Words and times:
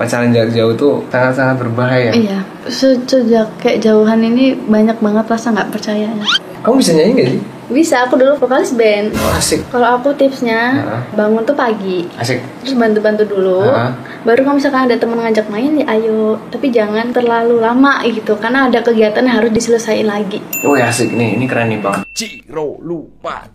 pacaran 0.00 0.32
jarak 0.32 0.48
jauh 0.50 0.72
tuh 0.72 1.04
sangat-sangat 1.12 1.60
berbahaya. 1.60 2.08
Iya, 2.10 2.40
se- 2.64 3.04
sejak 3.04 3.52
kayak 3.60 3.84
jauhan 3.84 4.24
ini 4.24 4.56
banyak 4.56 4.96
banget 4.96 5.28
rasa 5.28 5.52
nggak 5.52 5.68
percayanya. 5.68 6.24
Kamu 6.60 6.80
bisa 6.80 6.92
nyanyi 6.92 7.12
gak 7.14 7.28
sih? 7.28 7.42
Bisa, 7.70 7.96
aku 8.02 8.16
dulu 8.16 8.34
vokalis 8.36 8.74
band. 8.74 9.12
Oh, 9.14 9.32
asik. 9.32 9.62
Kalau 9.70 9.94
aku 9.94 10.10
tipsnya 10.12 10.74
Heeh. 10.74 11.00
bangun 11.14 11.44
tuh 11.44 11.54
pagi, 11.54 12.02
Asik. 12.16 12.40
terus 12.60 12.74
bantu-bantu 12.74 13.24
dulu. 13.24 13.62
Heeh. 13.62 13.90
Baru 14.24 14.40
kalau 14.42 14.56
misalkan 14.56 14.84
ada 14.84 14.96
teman 14.96 15.20
ngajak 15.20 15.46
main 15.48 15.78
ya 15.78 15.86
ayo, 15.86 16.36
tapi 16.50 16.68
jangan 16.68 17.12
terlalu 17.12 17.60
lama 17.60 18.00
gitu 18.02 18.34
karena 18.36 18.66
ada 18.66 18.80
kegiatan 18.80 19.22
yang 19.22 19.36
harus 19.38 19.52
diselesaikan 19.52 20.08
lagi. 20.08 20.40
Oh 20.64 20.74
ya 20.74 20.88
asik 20.88 21.12
nih, 21.12 21.36
ini 21.38 21.44
keren 21.44 21.70
nih 21.70 21.80
bang. 21.80 22.00
Ciro 22.12 22.76
lupa. 22.80 23.46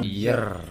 Yer. 0.00 0.67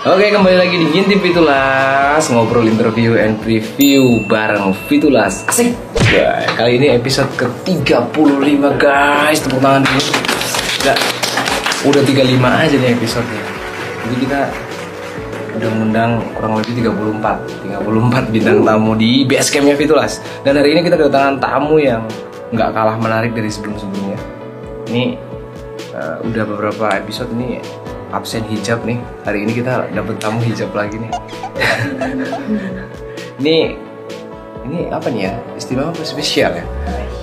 Oke 0.00 0.32
kembali 0.32 0.56
lagi 0.56 0.80
di 0.80 0.96
Ngintip 0.96 1.20
Fitulas 1.20 2.24
Ngobrol 2.32 2.64
interview 2.72 3.20
and 3.20 3.36
preview 3.36 4.24
bareng 4.24 4.72
Fitulas. 4.88 5.44
Asik. 5.44 5.76
Wah, 6.16 6.40
Kali 6.56 6.80
ini 6.80 6.96
episode 6.96 7.28
ke-35 7.36 8.80
guys. 8.80 9.44
Tepuk 9.44 9.60
tangan 9.60 9.84
dulu. 9.84 10.00
Udah, 10.80 10.96
udah 11.84 12.02
35 12.08 12.32
aja 12.32 12.76
nih 12.80 12.90
episodenya. 12.96 13.44
Jadi 14.00 14.14
kita 14.24 14.40
udah 15.60 15.68
ngundang 15.68 16.10
kurang 16.32 16.52
lebih 16.64 16.80
34 16.80 17.60
34 17.68 18.32
bintang 18.32 18.58
tamu 18.64 18.96
di 18.96 19.28
base 19.28 19.52
campnya 19.52 19.76
Fitulas. 19.76 20.24
Dan 20.40 20.56
hari 20.56 20.72
ini 20.72 20.80
kita 20.80 20.96
kedatangan 20.96 21.44
tamu 21.44 21.76
yang 21.76 22.08
nggak 22.56 22.72
kalah 22.72 22.96
menarik 22.96 23.36
dari 23.36 23.52
sebelum-sebelumnya. 23.52 24.16
Ini 24.88 25.04
eh, 25.92 26.16
udah 26.24 26.44
beberapa 26.48 26.88
episode 26.96 27.28
ini 27.36 27.60
absen 28.10 28.42
hijab 28.50 28.82
nih. 28.82 28.98
Hari 29.22 29.46
ini 29.46 29.52
kita 29.62 29.86
dapet 29.94 30.18
tamu 30.18 30.42
hijab 30.42 30.70
lagi 30.74 30.98
nih. 30.98 31.10
Ini 33.40 33.72
ini 34.68 34.92
apa 34.92 35.08
nih 35.08 35.32
ya? 35.32 35.34
Istimewa 35.56 35.88
apa 35.88 36.04
spesial 36.04 36.52
ya? 36.52 36.64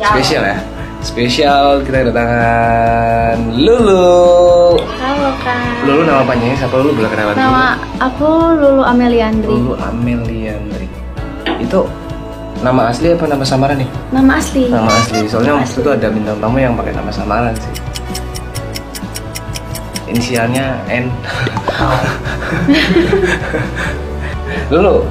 Spesial. 0.01 0.41
Ya? 0.41 0.57
Spesial 1.05 1.85
kita 1.85 2.09
kedatangan 2.09 3.37
Lulu. 3.53 4.81
Halo 4.97 5.29
kak. 5.45 5.85
Lulu 5.85 6.01
nama 6.09 6.25
panjangnya 6.25 6.57
siapa? 6.57 6.73
Lulu 6.81 6.97
boleh 6.97 7.09
kenalan 7.13 7.37
dulu. 7.37 7.45
Nama 7.45 7.65
aku 8.01 8.29
Lulu 8.57 8.81
Ameliandri. 8.81 9.45
Lulu 9.45 9.73
Ameliandri. 9.77 10.89
Itu 11.61 11.85
nama 12.65 12.89
asli 12.89 13.13
apa 13.13 13.29
nama 13.29 13.45
samaran 13.45 13.77
nih? 13.77 13.89
Nama 14.09 14.31
asli. 14.41 14.63
nama 14.73 14.89
asli. 14.89 15.21
Soalnya 15.29 15.53
Nama 15.53 15.61
waktu 15.61 15.79
itu 15.85 15.91
ada 15.93 16.07
bintang 16.09 16.37
tamu 16.41 16.57
yang 16.57 16.73
pakai 16.73 16.97
nama 16.97 17.13
samaran 17.13 17.53
sih 17.53 17.71
inisialnya 20.07 20.79
N. 20.87 21.07
Lulu 24.73 25.05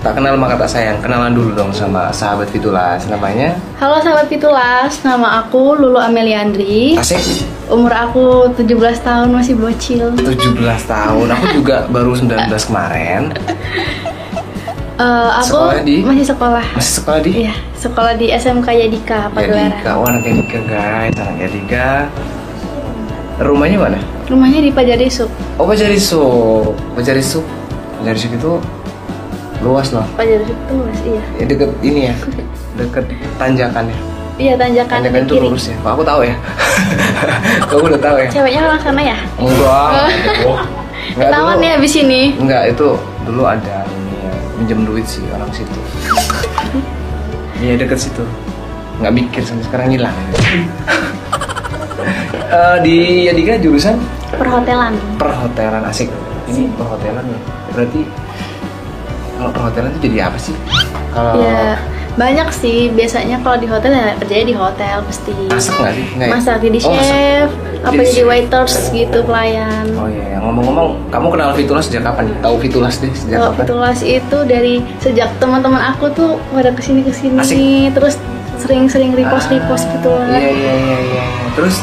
tak 0.00 0.20
kenal 0.20 0.36
maka 0.36 0.60
tak 0.60 0.70
sayang. 0.70 0.98
Kenalan 1.00 1.32
dulu 1.32 1.50
dong 1.54 1.70
sama 1.72 2.10
sahabat 2.10 2.48
Fitulas. 2.48 3.04
Namanya? 3.08 3.56
Halo 3.80 3.98
sahabat 3.98 4.28
Pitulas, 4.28 5.00
nama 5.00 5.40
aku 5.40 5.74
Lulu 5.74 5.96
Ameliandri. 5.96 6.94
asik. 6.94 7.48
Umur 7.66 7.90
aku 7.90 8.52
17 8.52 9.00
tahun 9.00 9.32
masih 9.32 9.56
bocil. 9.56 10.12
17 10.12 10.84
tahun. 10.84 11.26
Aku 11.32 11.46
juga 11.54 11.88
baru 11.88 12.12
19 12.12 12.68
kemarin. 12.68 13.22
Eh, 14.94 15.30
aku 15.42 15.58
Sekolah 15.58 15.82
di? 15.82 16.06
masih 16.06 16.22
sekolah. 16.22 16.62
masih 16.70 16.92
sekolah 17.02 17.18
di? 17.18 17.30
Iya, 17.42 17.54
sekolah 17.74 18.14
di 18.14 18.30
SMK 18.30 18.68
Yadika 18.70 19.26
Pagelaran. 19.34 19.74
Yadika 19.74 19.90
oh 19.98 20.06
anak 20.06 20.22
Yadika 20.22 20.58
guys. 20.70 21.14
Anak 21.18 21.36
Yadika 21.42 21.86
rumahnya 23.40 23.78
mana? 23.78 23.98
Rumahnya 24.30 24.60
di 24.62 24.70
Pajarisuk. 24.70 25.30
oh 25.58 25.66
Pajarisuk 25.66 26.74
Pajarisuk 26.94 27.44
Pajarisuk 28.00 28.30
itu 28.36 28.52
luas 29.64 29.88
loh. 29.90 30.04
Pajarisuk 30.14 30.58
tuh 30.68 30.76
mas, 30.76 31.00
iya. 31.02 31.22
ya 31.40 31.44
deket 31.48 31.70
ini 31.80 32.00
ya. 32.12 32.14
Deket 32.76 33.04
tanjakan 33.40 33.84
ya. 33.88 33.96
Iya 34.34 34.52
tanjakan 34.58 34.98
tanjakan 35.06 35.14
di 35.14 35.24
itu 35.24 35.34
kiri. 35.38 35.46
lurus 35.46 35.64
ya. 35.70 35.76
Aku 35.82 36.02
tahu 36.02 36.20
ya? 36.26 36.36
Kamu 37.70 37.84
udah 37.86 38.00
tahu 38.02 38.16
ya? 38.18 38.28
Ceweknya 38.28 38.60
orang 38.66 38.80
sana 38.82 39.00
ya? 39.02 39.16
enggak. 39.38 40.10
Enggak 41.14 41.28
Ketahuan 41.30 41.58
ya 41.62 41.70
abis 41.78 41.94
ini. 41.96 42.22
enggak 42.36 42.62
itu 42.74 42.88
dulu 43.24 43.42
ada 43.46 43.86
ini 43.86 44.14
ya 44.20 44.32
minjem 44.58 44.80
duit 44.84 45.06
sih 45.06 45.22
orang 45.32 45.50
situ. 45.50 45.80
Iya 47.62 47.80
deket 47.80 47.96
situ. 47.96 48.20
Nggak 49.00 49.12
mikir 49.14 49.42
sampai 49.46 49.64
sekarang 49.64 49.88
hilang 49.94 50.12
Eh, 52.44 52.76
di 52.80 52.96
Yadika 53.24 53.56
jurusan 53.56 53.96
Perhotelan. 54.30 54.94
perhotelan 55.16 55.82
asik 55.84 56.10
ini 56.46 56.68
perhotelan 56.72 57.24
ya 57.24 57.38
berarti 57.70 58.00
kalau 59.34 59.50
perhotelan 59.50 59.90
itu 59.92 60.06
jadi 60.06 60.18
apa 60.24 60.38
sih 60.38 60.54
kalau 61.10 61.40
Ya 61.40 61.74
banyak 62.14 62.46
sih 62.52 62.78
biasanya 62.90 63.42
kalau 63.42 63.58
di 63.58 63.66
hotel 63.66 63.90
ya 63.90 64.14
kerjanya 64.14 64.46
di 64.46 64.54
hotel 64.54 64.96
pasti. 65.02 65.34
masak 65.48 65.74
nggak 65.74 65.92
sih 65.92 66.06
Nggak 66.14 66.28
ya? 66.28 66.32
Masak 66.32 66.56
jadi 66.60 66.78
Oh, 66.78 66.86
masak. 66.88 67.02
chef, 67.10 67.48
apa 67.82 68.02
Jadi 68.06 68.20
waiters 68.22 68.74
gitu 68.92 69.18
pelayan. 69.20 69.84
Oh 69.92 70.06
iya, 70.06 70.24
ya. 70.28 70.38
ngomong-ngomong, 70.38 70.88
kamu 71.10 71.26
kenal 71.28 71.50
Fitulas 71.52 71.84
sejak 71.84 72.02
kapan? 72.04 72.30
Tahu 72.38 72.54
Fitulas 72.60 72.94
deh 72.96 73.10
sejak 73.10 73.34
Kalau 73.34 73.50
kapan? 73.50 73.64
Fitulas 73.66 73.98
itu 74.00 74.38
dari 74.46 74.74
sejak 75.00 75.26
teman-teman 75.36 75.82
aku 75.82 76.06
tuh 76.08 76.30
pada 76.48 76.70
ke 76.70 76.78
sini 76.80 77.02
ke 77.02 77.10
sini 77.10 77.34
Asik. 77.36 77.58
terus 77.92 78.14
sering-sering 78.56 79.10
repost 79.12 79.50
repost 79.50 79.84
gitu 79.90 80.10
Ah, 80.12 80.22
lah. 80.24 80.38
Iya 80.38 80.50
iya 80.52 80.74
iya 80.76 80.98
iya. 81.10 81.24
Terus 81.52 81.82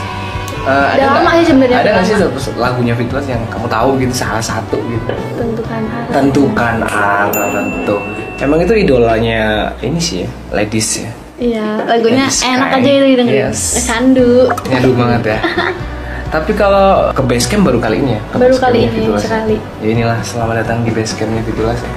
eh, 0.62 0.70
Udah 0.70 0.88
ada 0.92 1.04
lama 1.08 1.20
nggak- 1.22 1.36
sih 1.36 1.46
sebenarnya, 1.48 1.78
Ada 1.78 1.90
nggak 1.92 2.06
sih 2.06 2.16
lagunya 2.56 2.94
Fitulas 2.94 3.26
yang 3.26 3.42
kamu 3.48 3.68
tahu 3.68 3.90
gitu 3.98 4.14
salah 4.16 4.44
satu 4.44 4.78
gitu? 4.80 5.10
Tentukan 5.34 5.82
arah. 5.84 6.10
Tentukan 6.12 6.76
arah 6.84 7.26
tentu. 7.30 7.98
Emang 8.38 8.58
itu 8.58 8.74
idolanya 8.76 9.42
ini 9.80 9.98
sih 9.98 10.18
ya, 10.22 10.30
ladies 10.52 10.90
ya. 10.98 11.12
Iya, 11.38 11.68
lagunya 11.86 12.26
Ladies 12.26 12.42
enak 12.44 12.70
Sky. 12.70 12.78
aja 12.78 12.90
itu 12.92 13.06
didengerin. 13.08 13.42
Yes. 13.44 13.60
Sandu. 13.82 14.30
Nyadu 14.64 14.90
banget 14.94 15.22
ya. 15.28 15.40
Tapi 16.34 16.52
kalau 16.54 17.12
ke 17.12 17.22
base 17.22 17.44
camp 17.46 17.66
baru 17.66 17.78
kali 17.78 17.98
ini 18.00 18.16
ya? 18.16 18.22
Ke 18.30 18.38
Baru 18.40 18.56
kali 18.56 18.86
ini, 18.86 18.94
Fitulas 18.96 19.20
ya? 19.20 19.26
sekali. 19.28 19.58
Ya 19.82 19.88
inilah 19.90 20.18
selamat 20.22 20.56
datang 20.62 20.78
di 20.82 20.92
base 20.92 21.14
campnya 21.14 21.42
Fitulas 21.44 21.76
ya. 21.76 21.92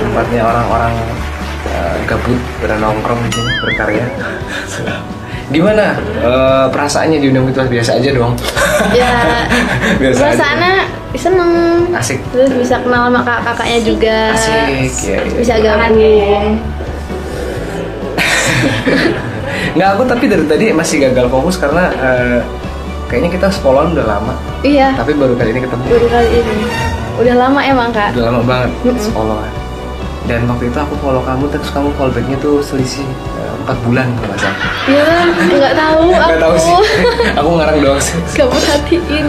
Tempatnya 0.00 0.40
orang-orang 0.42 0.92
eh, 1.68 1.94
gabut 2.06 2.40
bernongkrong 2.58 3.20
di 3.20 3.30
sini 3.30 3.52
berkarya. 3.60 4.06
Gimana 5.44 5.84
eh, 6.00 6.66
perasaannya 6.68 7.18
di 7.20 7.26
undang 7.28 7.46
Fitulas 7.46 7.68
biasa 7.68 7.90
aja 7.98 8.10
dong? 8.10 8.32
Ya, 8.92 9.12
biasa 10.00 10.16
aja. 10.16 10.24
perasaannya 10.24 10.74
seneng. 11.14 11.50
Asik. 11.92 12.18
Terus 12.32 12.50
bisa 12.54 12.76
kenal 12.80 13.06
sama 13.06 13.20
kakak-kakaknya 13.22 13.78
juga. 13.82 14.18
Asik, 14.32 14.92
ya, 15.04 15.14
ya. 15.14 15.18
Bisa 15.36 15.54
gabung. 15.60 16.46
Nggak 19.74 19.88
aku 19.90 20.02
tapi 20.06 20.24
dari 20.26 20.44
tadi 20.46 20.64
masih 20.70 20.96
gagal 21.02 21.26
fokus 21.28 21.58
karena 21.58 21.90
eh, 21.92 22.38
kayaknya 23.06 23.30
kita 23.32 23.46
sekolahan 23.50 23.92
udah 23.92 24.06
lama. 24.06 24.34
Iya, 24.62 24.94
Tapi 24.96 25.12
baru 25.12 25.34
kali 25.34 25.50
ini 25.52 25.60
ketemu. 25.60 25.82
baru 25.84 26.06
kali 26.08 26.28
ini. 26.30 26.66
Udah 27.14 27.34
lama 27.36 27.60
emang 27.62 27.90
kak. 27.92 28.10
Udah 28.16 28.24
lama 28.26 28.40
banget 28.42 28.70
Mm-mm. 28.82 28.98
sekolah. 28.98 29.44
Dan 30.24 30.48
waktu 30.48 30.72
itu 30.72 30.78
aku 30.80 30.94
follow 31.04 31.20
kamu 31.20 31.52
terus 31.52 31.68
kamu 31.68 31.92
follow 32.00 32.08
backnya 32.08 32.36
tuh 32.40 32.64
selisih 32.64 33.04
eh, 33.36 33.52
empat 33.64 33.76
bulan 33.84 34.08
kalau 34.16 34.28
nggak 34.32 34.40
salah. 34.40 34.58
Iya, 34.88 35.04
nggak 35.60 35.74
tahu 35.76 36.04
aku. 36.08 36.28
Nggak 36.32 36.40
tahu 36.40 36.54
sih. 36.56 36.76
aku 37.40 37.48
ngarang 37.60 37.78
doang 37.84 38.00
sih. 38.00 38.16
Gak 38.40 38.48
perhatiin. 38.48 39.26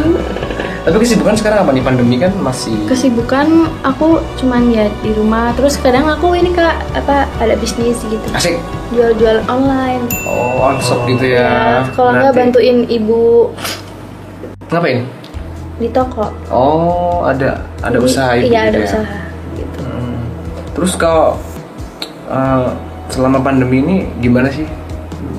Tapi 0.85 1.01
kesibukan 1.01 1.33
sekarang 1.33 1.65
apa 1.65 1.73
nih 1.73 1.81
pandemi 1.81 2.21
kan 2.21 2.29
masih 2.37 2.77
Kesibukan 2.85 3.73
aku 3.81 4.21
cuman 4.37 4.69
ya 4.69 4.85
di 5.01 5.11
rumah. 5.17 5.49
Terus 5.57 5.81
kadang 5.81 6.05
aku 6.05 6.37
ini 6.37 6.53
kak 6.53 6.77
apa 6.93 7.25
ada 7.41 7.57
bisnis 7.57 7.97
gitu. 8.05 8.21
asik. 8.37 8.61
Jual-jual 8.93 9.41
online. 9.49 10.05
Oh, 10.29 10.69
on 10.69 10.77
shop 10.77 11.09
gitu 11.09 11.33
ya. 11.33 11.49
Ya, 11.49 11.89
kalau 11.97 12.13
nggak 12.13 12.33
bantuin 12.37 12.85
ibu 12.85 13.49
Ngapain? 14.69 15.09
di 15.75 15.91
toko. 15.91 16.31
Oh, 16.47 17.27
ada 17.27 17.59
ada 17.83 17.99
Jadi, 17.99 18.05
usaha 18.07 18.31
itu. 18.39 18.47
Iya 18.47 18.61
gitu 18.63 18.69
ada 18.71 18.77
ya? 18.77 18.85
usaha. 18.87 19.24
Terus 20.75 20.93
kalau 20.93 21.39
eh, 22.27 22.67
selama 23.07 23.39
pandemi 23.39 23.79
ini 23.79 23.95
gimana 24.19 24.49
sih 24.49 24.65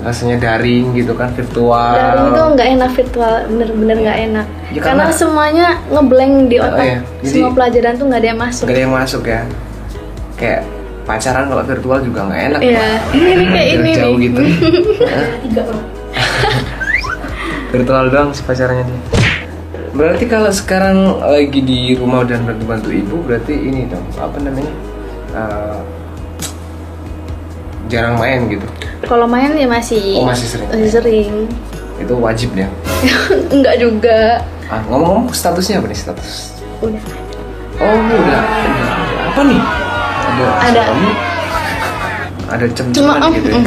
rasanya 0.01 0.39
daring 0.41 0.95
gitu 0.95 1.13
kan 1.13 1.31
virtual? 1.31 1.93
Daring 1.93 2.27
itu 2.31 2.43
nggak 2.55 2.69
enak 2.73 2.91
virtual, 2.95 3.35
bener-bener 3.47 3.97
nggak 4.01 4.19
enak. 4.25 4.47
Ya, 4.71 4.81
karena, 4.81 5.05
karena- 5.05 5.19
semuanya 5.19 5.67
ngeblank 5.89 6.35
di 6.47 6.57
Oh, 6.57 6.65
otak. 6.65 6.85
iya. 6.85 6.99
Jadi- 7.21 7.31
Semua 7.33 7.51
pelajaran 7.53 7.93
tuh 7.95 8.05
nggak 8.07 8.21
ada 8.23 8.29
yang 8.29 8.41
masuk. 8.41 8.65
Gak 8.65 8.75
ada 8.75 8.83
yang 8.83 8.95
masuk 8.95 9.23
ya. 9.27 9.41
Kayak 10.37 10.61
pacaran 11.05 11.45
kalau 11.47 11.63
virtual 11.65 11.99
juga 12.01 12.21
nggak 12.25 12.41
enak. 12.47 12.61
Iya, 12.63 12.87
ini 13.15 13.33
nih 13.35 13.47
kayak 13.51 13.69
ini 13.69 13.91
Jauh 13.93 14.17
nih. 14.17 14.29
gitu. 14.31 14.41
Virtual 17.73 18.05
doang 18.09 18.31
sih 18.31 18.43
pacarannya 18.43 18.85
dia. 18.85 19.01
Berarti 19.91 20.25
kalau 20.29 20.53
sekarang 20.53 20.97
lagi 21.19 21.61
di 21.61 21.97
rumah 21.97 22.23
dan 22.23 22.45
bantu-bantu 22.45 22.93
ibu, 22.93 23.17
berarti 23.23 23.53
ini 23.53 23.89
dong 23.89 24.05
apa 24.15 24.37
namanya? 24.39 24.71
Eh, 25.37 25.79
jarang 27.93 28.17
main 28.17 28.49
gitu. 28.49 28.65
Kalau 29.05 29.29
main 29.29 29.53
ya 29.53 29.69
masih. 29.69 30.17
Oh, 30.17 30.25
masih 30.25 30.49
sering. 30.49 30.69
Masih 30.73 30.91
sering. 30.91 31.33
Itu 32.01 32.17
wajib 32.17 32.57
ya. 32.57 32.69
Enggak 33.55 33.77
juga. 33.77 34.41
Ah, 34.73 34.81
ngomong-ngomong 34.89 35.31
statusnya 35.37 35.79
apa 35.79 35.93
nih 35.93 35.99
status? 36.01 36.57
Udah. 36.81 37.03
Oh, 37.77 37.93
udah. 37.93 38.17
udah 38.17 38.43
apa 39.37 39.41
nih? 39.45 39.63
Ada 40.27 40.45
Ada. 40.69 40.83
suami, 40.85 41.11
ada 42.47 42.65
Cuma, 42.67 42.77
cem-ceman 42.77 43.17
mm, 43.21 43.35
gitu 43.37 43.49
ya. 43.49 43.61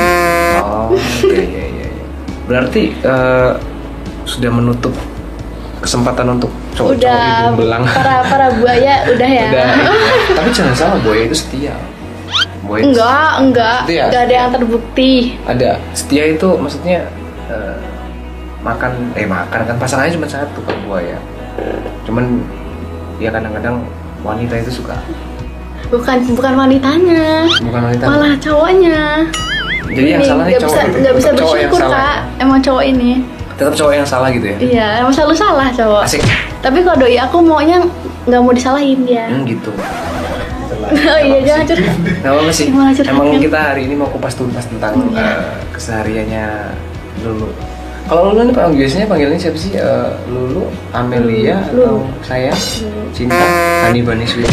Oh, 0.62 0.89
iya 1.30 1.44
iya 1.45 1.66
iya. 1.69 1.88
Berarti 2.50 2.83
eh, 2.94 3.51
sudah 4.25 4.50
menutup 4.54 4.94
kesempatan 5.79 6.35
untuk 6.35 6.51
cowok-cowok 6.75 6.99
udah 6.99 7.55
belang. 7.55 7.83
para 7.87 8.15
para 8.27 8.47
buaya 8.59 9.07
udah 9.07 9.29
ya 9.29 9.47
Udah, 9.47 9.67
iya. 9.71 9.87
Tapi 10.37 10.49
jangan 10.51 10.75
salah, 10.75 10.97
buaya 10.99 11.23
itu 11.23 11.35
setia. 11.39 11.75
Buaya 12.67 12.83
itu 12.83 12.87
enggak 12.91 13.31
enggak 13.41 13.79
Itu 13.87 13.93
ya? 13.95 14.05
enggak 14.11 14.23
ada 14.27 14.33
yang 14.35 14.49
terbukti 14.53 15.13
ada 15.47 15.69
setia 15.97 16.23
itu 16.29 16.47
maksudnya 16.59 17.09
eh, 17.49 17.77
makan 18.59 18.91
eh 19.15 19.25
makan 19.25 19.59
kan 19.65 19.75
pasangannya 19.79 20.13
cuma 20.19 20.27
satu 20.27 20.59
kan 20.67 20.75
buaya 20.83 21.17
cuman 22.03 22.43
ya 23.17 23.31
kadang-kadang 23.31 23.83
wanita 24.23 24.53
itu 24.59 24.83
suka 24.83 24.95
bukan 25.89 26.17
bukan 26.35 26.53
wanitanya 26.53 27.47
bukan 27.63 27.81
wanita 27.89 28.03
malah 28.05 28.33
cowoknya 28.37 28.99
jadi 29.89 30.07
yang 30.19 30.23
salah 30.27 30.45
cowok 30.45 30.61
bisa 30.61 30.81
gitu. 30.85 30.97
nggak 31.01 31.15
bisa 31.15 31.29
cowok 31.33 31.55
yang 31.57 31.71
bersyukur 31.71 31.81
salah. 31.81 31.97
kak 31.97 32.17
emang 32.43 32.59
cowok 32.61 32.83
ini 32.85 33.11
tetap 33.59 33.73
cowok 33.75 33.94
yang 33.94 34.07
salah 34.07 34.31
gitu 34.31 34.45
ya 34.47 34.57
iya 34.57 34.88
emang 35.03 35.11
selalu 35.11 35.35
salah 35.35 35.67
cowok 35.69 36.01
asik 36.07 36.23
tapi 36.63 36.79
kalau 36.79 36.97
doi 36.97 37.19
aku 37.19 37.38
maunya 37.44 37.77
nggak 38.25 38.39
mau 38.39 38.53
disalahin 38.56 39.03
dia 39.03 39.27
hmm, 39.27 39.44
gitu 39.45 39.71
oh 41.11 41.19
iya 41.19 41.38
jangan 41.44 41.63
curhat 41.69 41.95
Gak 42.23 42.31
apa 42.33 42.51
sih 42.51 42.67
emang 43.03 43.38
kita 43.38 43.59
hari 43.59 43.85
ini 43.85 43.94
mau 43.94 44.07
kupas 44.07 44.33
tuntas 44.33 44.65
tentang 44.65 44.95
Iya. 45.11 45.21
eh, 45.21 45.44
kesehariannya 45.69 46.45
Lulu 47.19 47.51
kalau 48.09 48.33
Lulu 48.33 48.50
nih 48.50 48.56
Pak, 48.56 48.73
biasanya 48.73 49.06
panggilnya 49.06 49.38
siapa 49.38 49.53
sih 49.53 49.71
Eh, 49.75 50.09
Lulu 50.25 50.65
Amelia 50.89 51.61
atau 51.61 52.01
Lulu. 52.01 52.09
saya 52.23 52.50
Lulu. 52.81 53.06
Cinta 53.13 53.38
Hani 53.85 54.01
Bani 54.01 54.25
Sweet 54.25 54.50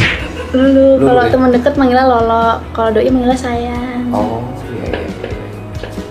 Lulu, 0.53 1.00
Lulu 1.00 1.06
kalau 1.08 1.23
ya? 1.25 1.31
teman 1.31 1.50
deket 1.50 1.73
manggilnya 1.75 2.05
Lolo, 2.05 2.47
kalau 2.70 2.88
doi 2.93 3.08
manggilnya 3.08 3.38
sayang. 3.38 4.05
Oh 4.11 4.44
iya 4.69 4.87
iya. 4.87 5.08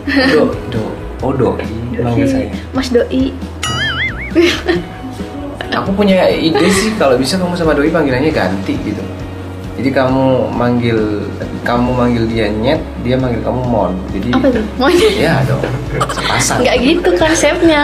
iya. 0.09 0.25
Do 0.27 0.43
do 0.69 0.83
oh 1.21 1.31
doi 1.31 1.61
manggil 2.01 2.27
saya. 2.27 2.47
Mas 2.75 2.89
doi. 2.91 3.31
Aku 5.75 5.91
punya 5.91 6.27
ide 6.31 6.67
sih 6.71 6.95
kalau 6.95 7.19
bisa 7.19 7.35
kamu 7.35 7.55
sama 7.55 7.75
doi 7.75 7.91
panggilannya 7.91 8.31
ganti 8.31 8.75
gitu. 8.83 9.03
Jadi 9.75 9.91
kamu 9.91 10.55
manggil 10.55 11.27
kamu 11.67 11.89
manggil 11.91 12.23
dia 12.31 12.47
nyet, 12.47 12.79
dia 13.03 13.19
manggil 13.19 13.43
kamu 13.43 13.59
mon. 13.67 13.91
Jadi 14.15 14.31
Apa 14.31 14.47
tuh? 14.47 14.63
Maunya? 14.79 15.09
ya 15.19 15.33
dong. 15.43 15.59
Sepasang. 16.15 16.63
Nggak 16.63 16.77
gitu 16.79 17.09
konsepnya. 17.19 17.83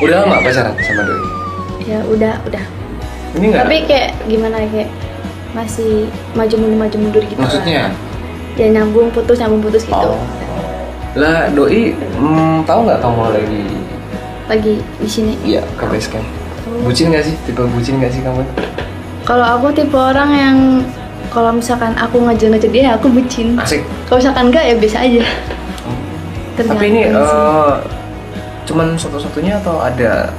Udah 0.00 0.24
lama 0.24 0.40
pacaran 0.40 0.72
sama 0.80 1.02
doi? 1.04 1.20
Ya 1.84 2.00
udah, 2.08 2.34
udah. 2.48 2.64
Ini 3.36 3.44
enggak? 3.52 3.62
Tapi 3.68 3.76
kayak 3.84 4.10
gimana 4.24 4.56
ya, 4.64 4.68
kayak 4.72 4.90
masih 5.52 6.08
maju 6.32 6.54
mundur 6.56 6.78
maju 6.80 6.96
mundur 6.96 7.22
gitu. 7.28 7.38
Maksudnya? 7.38 7.92
Lah. 7.92 7.92
Ya 8.56 8.66
nyambung 8.70 9.10
putus 9.12 9.36
nyambung 9.36 9.60
putus 9.60 9.84
gitu. 9.84 9.92
Oh. 9.92 10.16
Lah 11.14 11.46
doi 11.48 11.94
hmm, 11.94 12.66
tahu 12.66 12.80
nggak 12.84 12.98
kamu 12.98 13.22
lagi 13.30 13.64
Lagi 14.44 14.74
di 14.98 15.08
sini. 15.08 15.32
iya 15.42 15.62
ke 15.74 15.86
base 15.86 16.10
camp? 16.10 16.26
Bucin 16.82 17.08
nggak 17.08 17.24
sih? 17.24 17.34
Tipe 17.42 17.62
bucin 17.64 17.96
nggak 17.96 18.10
sih 18.10 18.20
kamu? 18.20 18.42
Kalau 19.24 19.46
aku 19.46 19.72
tipe 19.72 19.94
orang 19.94 20.30
yang 20.30 20.56
kalau 21.30 21.50
misalkan 21.50 21.90
aku 21.94 22.20
ngejar-ngejar 22.20 22.70
dia, 22.70 22.94
aku 22.94 23.08
bucin. 23.08 23.56
Asik. 23.56 23.82
Kalau 24.04 24.20
misalkan 24.20 24.44
enggak 24.48 24.64
ya 24.64 24.74
biasa 24.76 24.98
aja. 25.00 25.22
Tapi 26.54 26.84
ini 26.86 27.00
eh, 27.08 27.72
cuman 28.64 28.94
satu-satunya 28.94 29.58
atau 29.58 29.80
ada 29.80 30.30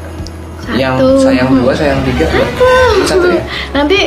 yang 0.72 0.96
Satu. 0.96 1.20
sayang 1.22 1.50
dua, 1.52 1.72
sayang 1.74 2.00
tiga? 2.04 2.26
Cuma 2.56 3.04
Satu 3.06 3.28
ya? 3.28 3.42
Nanti 3.72 4.00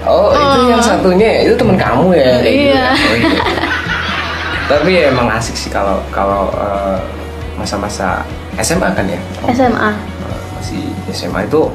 Oh, 0.00 0.32
itu 0.32 0.40
Oh. 0.40 0.68
yang 0.72 0.80
satunya 0.80 1.28
ya? 1.28 1.40
itu 1.44 1.54
teman 1.54 1.76
kamu 1.76 2.08
ya? 2.14 2.40
gitu 2.40 2.48
Iya. 2.48 2.72
ya? 2.72 2.88
Oh, 2.88 3.14
iya. 3.14 3.40
Tapi 4.70 4.90
ya 4.94 5.10
emang 5.10 5.26
asik 5.28 5.58
sih 5.58 5.66
kalau 5.66 5.98
kalau 6.14 6.46
eh, 6.54 6.98
masa-masa 7.58 8.22
SMA 8.56 8.86
kan 8.94 9.02
ya? 9.02 9.18
SMA. 9.50 9.90
Eh, 9.90 10.40
masih 10.54 10.82
SMA 11.10 11.42
itu 11.44 11.66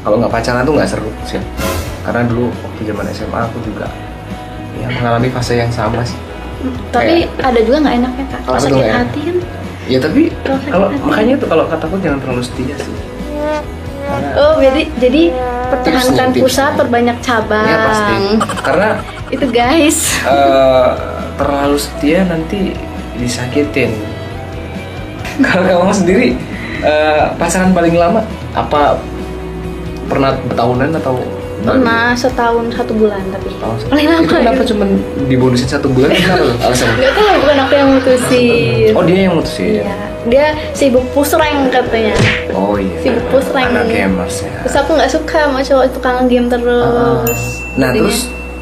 kalau 0.00 0.16
nggak 0.16 0.32
pacaran 0.32 0.64
tuh 0.64 0.72
nggak 0.72 0.88
seru 0.88 1.12
sih. 1.22 1.36
Karena 2.02 2.24
dulu 2.24 2.48
waktu 2.64 2.88
zaman 2.88 3.04
SMA 3.12 3.40
aku 3.44 3.58
juga 3.60 3.84
ya 4.74 4.88
mengalami 4.88 5.28
fase 5.28 5.60
yang 5.60 5.68
sama 5.68 6.00
sih. 6.00 6.16
Tapi 6.88 7.28
ada 7.38 7.60
juga 7.60 7.84
nggak 7.84 7.96
enaknya 8.00 8.24
kak. 8.32 8.40
Kalau 8.42 8.58
sakit 8.58 8.80
enak? 8.80 8.96
hati 9.04 9.20
kan. 9.20 9.36
Ya 9.88 9.98
tapi 10.00 10.22
Kalau 10.44 10.88
makanya 11.00 11.34
tuh 11.36 11.48
kalau 11.48 11.64
kataku 11.68 11.96
jangan 12.00 12.18
terlalu 12.24 12.42
setia 12.44 12.76
sih. 12.80 12.96
Karena 14.08 14.28
Oh 14.40 14.56
jadi 14.56 14.88
jadi 14.96 15.22
pertahankan 15.68 16.28
pusat 16.32 16.72
perbanyak 16.80 17.20
cabang. 17.20 17.68
ya 17.68 17.76
pasti. 17.84 18.16
Karena 18.64 18.88
Itu 19.28 19.44
guys. 19.52 20.16
eh, 20.24 20.90
terlalu 21.38 21.78
setia 21.78 22.26
nanti 22.26 22.74
disakitin. 23.16 23.94
Kalau 25.44 25.64
kamu 25.64 25.94
sendiri 25.94 26.28
eh, 26.82 27.22
pacaran 27.38 27.70
paling 27.70 27.94
lama 27.94 28.20
apa 28.52 28.98
pernah 30.06 30.34
tahunan 30.52 30.92
atau 30.94 31.16
Pernah 31.58 32.14
setahun 32.14 32.70
satu 32.70 32.94
bulan 32.94 33.18
tapi. 33.34 33.50
Oh, 33.58 33.74
Paling 33.90 34.06
lama. 34.06 34.22
itu 34.22 34.30
kenapa 34.30 34.62
ya. 34.62 34.66
cuma 34.70 34.84
dibonusin 35.26 35.66
satu 35.66 35.90
bulan 35.90 36.14
kenapa 36.14 36.38
tuh 36.38 36.54
alasannya? 36.70 36.94
Nggak 36.94 37.12
tahu 37.18 37.28
bukan 37.42 37.56
aku 37.58 37.72
yang 37.74 37.90
mutusin. 37.98 38.90
Oh 38.94 39.02
dia 39.02 39.18
yang 39.26 39.34
mutusin. 39.34 39.82
Iya. 39.82 39.96
Dia 40.30 40.46
sibuk 40.70 41.02
pusreng 41.10 41.66
katanya. 41.66 42.14
Oh 42.54 42.78
iya. 42.78 42.94
Sibuk 43.02 43.26
pusreng. 43.34 43.74
Anak 43.74 43.90
gamers 43.90 44.46
ya. 44.46 44.54
Terus 44.62 44.76
aku 44.78 44.90
nggak 44.94 45.10
suka 45.10 45.38
sama 45.50 45.60
cowok 45.60 45.84
itu 45.90 45.98
kangen 45.98 46.26
game 46.30 46.46
terus. 46.46 47.40
Nah 47.74 47.90
Jadinya, 47.90 48.06
terus 48.06 48.18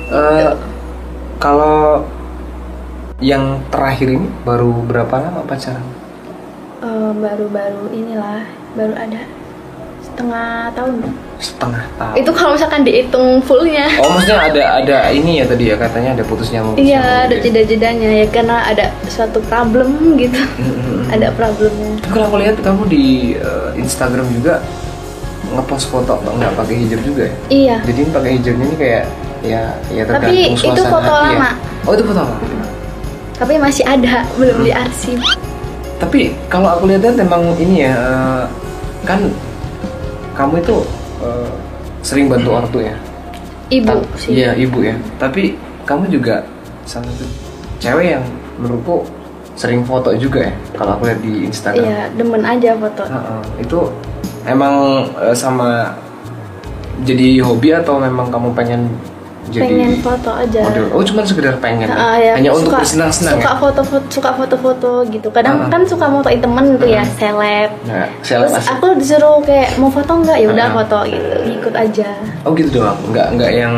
eh, 0.08 0.50
kalau 1.37 2.00
yang 3.20 3.64
terakhir 3.72 4.12
ini 4.12 4.28
baru 4.44 4.84
berapa 4.84 5.14
lama 5.16 5.40
pacaran? 5.48 5.80
eh, 6.84 7.10
baru-baru 7.16 7.88
inilah 7.88 8.44
baru 8.76 8.92
ada 8.92 9.20
setengah 10.04 10.68
tahun. 10.76 10.94
Setengah 11.40 11.84
tahun. 11.96 12.14
Itu 12.20 12.30
kalau 12.36 12.52
misalkan 12.56 12.84
dihitung 12.84 13.40
fullnya. 13.40 13.88
Oh 14.04 14.12
maksudnya 14.12 14.48
ada 14.52 14.62
ada 14.84 14.96
ini 15.12 15.40
ya 15.40 15.44
tadi 15.48 15.72
ya 15.72 15.76
katanya 15.80 16.20
ada 16.20 16.24
putus 16.28 16.52
nyambung. 16.52 16.76
Iya, 16.76 17.28
ada 17.28 17.36
gitu 17.40 17.40
ya. 17.40 17.44
jeda-jedanya 17.64 18.10
ya 18.24 18.26
karena 18.28 18.56
ada 18.68 18.92
suatu 19.08 19.40
problem 19.48 20.16
gitu. 20.20 20.40
Mm-mm. 20.60 21.08
ada 21.08 21.32
problemnya. 21.32 21.96
Tapi 22.04 22.12
kalau 22.12 22.26
aku 22.28 22.36
lihat 22.44 22.56
kamu 22.60 22.82
di 22.88 23.04
eh, 23.40 23.70
Instagram 23.80 24.28
juga 24.36 24.60
ngepost 25.56 25.88
foto 25.88 26.20
nggak 26.20 26.52
pakai 26.52 26.74
hijab 26.84 27.00
juga 27.00 27.22
ya? 27.28 27.34
Iya. 27.48 27.76
Jadi 27.88 28.00
pakai 28.12 28.30
hijabnya 28.40 28.64
ini 28.68 28.76
kayak 28.76 29.04
ya 29.44 29.62
ya 29.92 30.02
Tapi 30.04 30.12
tergantung 30.32 30.52
itu 30.52 30.60
suasana 30.60 30.92
foto 30.92 31.12
hati 31.12 31.25
ya. 31.25 31.37
lama. 31.40 31.50
Oh 31.87 31.92
itu 31.96 32.04
foto 32.04 32.20
lama. 32.20 32.37
Tapi 33.37 33.61
masih 33.61 33.85
ada, 33.85 34.25
belum 34.40 34.64
diarsip. 34.64 35.21
Tapi 36.00 36.33
kalau 36.49 36.73
aku 36.76 36.88
lihat 36.88 37.05
kan 37.05 37.16
emang 37.21 37.43
ini 37.61 37.85
ya 37.85 37.93
eh, 37.93 38.45
kan 39.05 39.21
kamu 40.37 40.61
itu 40.61 40.76
eh, 41.21 41.49
sering 42.00 42.33
bantu 42.33 42.57
ortu 42.57 42.78
ya. 42.81 42.97
Ibu 43.69 43.93
Ta- 43.93 44.16
sih. 44.16 44.31
Iya 44.40 44.57
ibu 44.57 44.81
ya. 44.81 44.97
Tapi 45.21 45.57
kamu 45.85 46.09
juga 46.09 46.45
salah 46.88 47.09
satu 47.12 47.26
cewek 47.81 48.16
yang 48.16 48.25
menurutku 48.57 49.05
sering 49.57 49.85
foto 49.85 50.12
juga 50.16 50.49
ya. 50.49 50.55
Kalau 50.76 50.97
aku 50.97 51.09
lihat 51.09 51.21
di 51.21 51.33
Instagram. 51.49 51.85
Iya, 51.85 52.00
demen 52.16 52.43
aja 52.45 52.71
foto. 52.76 53.02
Heeh, 53.05 53.40
itu 53.61 53.78
emang 54.49 54.75
eh, 55.21 55.37
sama 55.37 55.97
jadi 57.05 57.45
hobi 57.45 57.76
atau 57.76 58.00
memang 58.00 58.33
kamu 58.33 58.57
pengen 58.57 58.88
jadi 59.46 59.62
Pengen 59.64 59.92
foto 59.98 60.30
aja. 60.32 60.60
model? 60.60 60.84
Oh 60.90 61.02
cuma 61.02 61.22
sekedar 61.22 61.54
pengen 61.56 61.86
ya? 61.86 61.94
Ah, 61.94 62.16
ya, 62.16 62.32
hanya 62.34 62.50
untuk 62.50 62.68
suka- 62.68 62.80
bersenang-senang 62.80 63.34
suka 63.36 63.46
ya? 63.46 63.56
foto-foto 63.56 64.06
suka 64.08 64.30
foto-foto 64.32 64.90
gitu 65.06 65.28
kadang 65.30 65.56
Ah. 65.60 65.68
kan 65.68 65.82
suka 65.82 66.06
motoin 66.06 66.36
temen 66.36 66.66
tuh 66.74 66.88
ya 66.88 67.00
Ah. 67.00 67.06
seleb 67.12 67.70
Nah, 67.84 68.06
seleb 68.20 68.48
terus 68.48 68.66
aku 68.66 68.86
disuruh 68.96 69.38
kayak 69.40 69.76
mau 69.76 69.88
foto 69.88 70.12
nggak 70.18 70.36
ya 70.36 70.48
udah 70.48 70.66
Ah. 70.66 70.74
foto 70.74 70.98
gitu 71.04 71.26
ngikut 71.46 71.74
aja 71.74 72.08
Oh 72.42 72.50
gitu 72.52 72.68
doang, 72.72 72.98
nggak 73.06 73.26
nggak 73.32 73.50
yang 73.52 73.74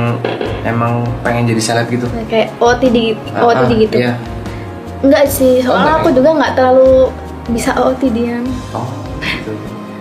emang 0.63 0.93
pengen 1.21 1.45
jadi 1.47 1.61
seleb 1.63 1.87
gitu? 1.89 2.07
kayak 2.25 2.49
OOTD 2.57 2.97
gitu 3.11 3.21
Ah, 3.31 3.45
OOTD 3.45 3.69
ah, 3.69 3.79
gitu 3.79 3.95
Iya. 3.99 4.13
Enggak 4.99 5.25
sih 5.27 5.61
soalnya 5.61 5.79
enggak 5.85 5.97
aku 5.97 6.09
ya? 6.09 6.15
juga 6.15 6.31
nggak 6.35 6.53
terlalu 6.55 6.93
bisa 7.49 7.71
OOTD-an 7.73 8.45
Oh 8.73 8.89
gitu. 9.21 9.53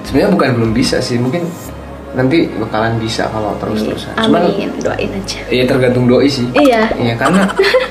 Sebenarnya 0.02 0.32
bukan 0.32 0.50
belum 0.54 0.72
bisa 0.72 0.98
sih, 0.98 1.16
mungkin 1.16 1.44
nanti 2.18 2.50
bakalan 2.58 2.98
bisa 2.98 3.30
kalau 3.30 3.54
terus-terusan. 3.62 4.18
Cuman 4.18 4.50
amin 4.50 4.74
doain 4.82 5.12
aja 5.14 5.40
ya 5.54 5.64
tergantung 5.70 6.10
doi 6.10 6.26
sih. 6.26 6.50
iya 6.58 6.90
Iya 6.98 7.14
karena 7.14 7.46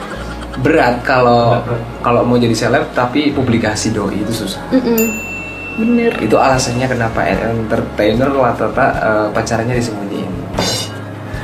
berat 0.66 0.98
kalau 1.06 1.62
kalau 2.02 2.26
mau 2.26 2.34
jadi 2.34 2.52
seleb 2.52 2.90
tapi 2.90 3.30
publikasi 3.30 3.94
doi 3.94 4.18
itu 4.18 4.32
susah. 4.44 4.60
Mm-mm. 4.74 5.06
bener 5.76 6.08
itu 6.24 6.32
alasannya 6.32 6.88
kenapa 6.88 7.20
entertainer 7.28 8.32
rata-rata 8.32 8.86
eh, 8.96 9.26
pacarannya 9.36 9.76
disembunyiin 9.76 10.32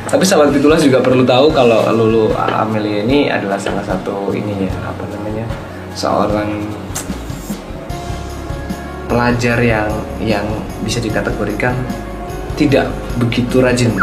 tapi 0.09 0.25
sahabat 0.29 0.53
Bitulas 0.53 0.81
juga 0.85 1.01
perlu 1.01 1.25
tahu 1.25 1.49
kalau 1.53 1.89
Lulu 1.93 2.37
Amelia 2.37 3.01
ini 3.05 3.33
adalah 3.33 3.57
salah 3.57 3.81
satu 3.81 4.33
ini 4.33 4.69
ya 4.69 4.73
apa 4.85 5.05
namanya 5.09 5.45
seorang 5.97 6.49
pelajar 9.09 9.57
yang 9.61 9.89
yang 10.21 10.45
bisa 10.85 11.01
dikategorikan 11.01 11.77
tidak 12.55 12.87
begitu 13.17 13.59
rajin 13.59 13.93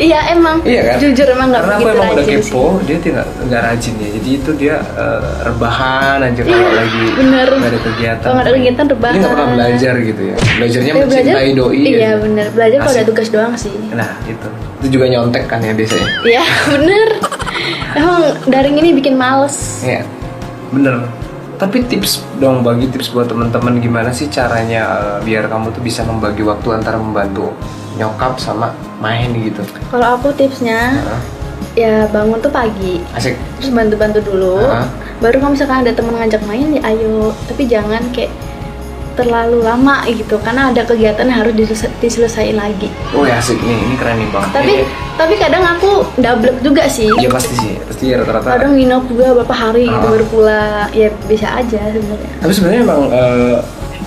iya 0.00 0.30
emang 0.30 0.58
Iya 0.62 0.82
kan? 0.84 0.96
jujur 1.00 1.26
emang 1.28 1.48
nggak 1.50 1.62
Karena 1.64 1.74
aku 1.74 1.84
begitu 1.84 1.96
emang 1.96 2.14
udah 2.14 2.26
kepo, 2.26 2.62
sih 2.72 2.84
dia 2.84 2.98
tidak 3.00 3.24
nggak 3.40 3.60
rajin 3.62 3.94
ya. 3.96 4.08
Jadi 4.12 4.28
itu 4.32 4.50
dia 4.54 4.74
eh, 4.94 5.20
rebahan 5.44 6.18
aja 6.20 6.40
kalau 6.40 6.70
lagi 6.72 7.04
bener. 7.14 7.48
nggak 7.48 7.70
ada 7.70 7.80
kegiatan. 7.80 8.20
Kalau 8.20 8.34
nggak 8.34 8.46
ada 8.46 8.54
kegiatan, 8.54 8.84
rebahan. 8.88 9.12
Dia 9.12 9.20
nggak 9.20 9.32
pernah 9.32 9.48
belajar 9.52 9.94
gitu 10.00 10.22
ya. 10.24 10.36
Belajarnya 10.52 10.88
Ya, 10.88 10.94
mencintai 11.00 11.50
doi. 11.52 11.78
iya 11.78 11.98
ya. 12.00 12.10
bener 12.16 12.46
belajar 12.48 12.78
kalau 12.80 12.94
ada 12.94 13.04
tugas 13.04 13.28
doang 13.28 13.54
sih 13.54 13.74
Nah 13.92 14.10
itu, 14.24 14.48
itu 14.80 14.86
juga 14.92 15.04
nyontek 15.08 15.44
kan 15.46 15.58
ya 15.60 15.72
biasanya. 15.72 16.08
iya 16.24 16.42
bener 16.72 17.08
emang 17.92 18.16
daring 18.46 18.76
ini 18.76 18.90
bikin 18.92 19.14
males 19.14 19.78
Iya, 19.80 20.02
bener. 20.70 21.06
Tapi 21.64 21.80
tips 21.82 22.20
dong 22.36 22.60
bagi 22.60 22.84
tips 22.86 23.08
buat 23.08 23.24
teman-teman 23.24 23.80
gimana 23.80 24.12
sih 24.12 24.28
caranya 24.28 24.82
eh, 24.84 25.18
biar 25.24 25.48
kamu 25.48 25.72
tuh 25.72 25.80
bisa 25.80 26.04
membagi 26.04 26.44
waktu 26.44 26.68
antara 26.70 27.00
membantu 27.00 27.56
nyokap 27.94 28.36
sama 28.36 28.68
main 28.98 29.32
gitu. 29.32 29.64
kalau 29.88 30.18
aku 30.18 30.28
tipsnya 30.30 30.98
Nah, 30.98 31.22
ya 31.72 32.04
bangun 32.06 32.36
tuh 32.38 32.50
pagi 32.50 33.00
asik. 33.14 33.38
terus 33.56 33.70
bantu-bantu 33.70 34.20
dulu 34.20 34.60
Hah? 34.60 34.84
baru 35.18 35.38
kalau 35.38 35.52
misalkan 35.52 35.80
ada 35.80 35.90
teman 35.90 36.14
ngajak 36.14 36.42
main 36.44 36.68
ya 36.68 36.82
ayo 36.84 37.32
tapi 37.46 37.64
jangan 37.64 38.02
kayak 38.10 38.28
terlalu 39.14 39.58
lama 39.60 40.02
gitu 40.04 40.36
karena 40.38 40.68
ada 40.68 40.82
kegiatan 40.82 41.22
yang 41.22 41.38
harus 41.40 41.54
diselesa- 41.54 41.94
diselesaikan 41.98 42.58
lagi 42.60 42.90
Oh 43.10 43.22
ya 43.22 43.36
asik 43.36 43.56
nih, 43.56 43.78
ini 43.80 43.94
keren 43.94 44.16
nih 44.16 44.28
bang. 44.28 44.46
tapi 44.50 44.72
Ini- 44.74 44.86
tapi 45.14 45.34
kadang 45.36 45.64
aku 45.64 45.90
double 46.16 46.50
juga 46.60 46.84
sih 46.84 47.06
Iya 47.08 47.28
pasti 47.28 47.54
sih, 47.56 47.74
pasti 47.80 48.04
ya 48.06 48.18
rata-rata. 48.18 48.46
kadang 48.50 48.74
nginep 48.74 49.02
juga 49.06 49.24
beberapa 49.32 49.54
hari 49.54 49.86
gitu 49.86 49.98
Ah. 50.00 50.10
baru 50.10 50.26
pulang 50.26 50.86
ya 50.90 51.08
bisa 51.24 51.46
aja 51.52 51.80
sebenarnya 51.88 52.30
Tapi 52.38 52.52
sebenarnya 52.52 52.80
emang 52.82 53.00
eh, 53.08 53.56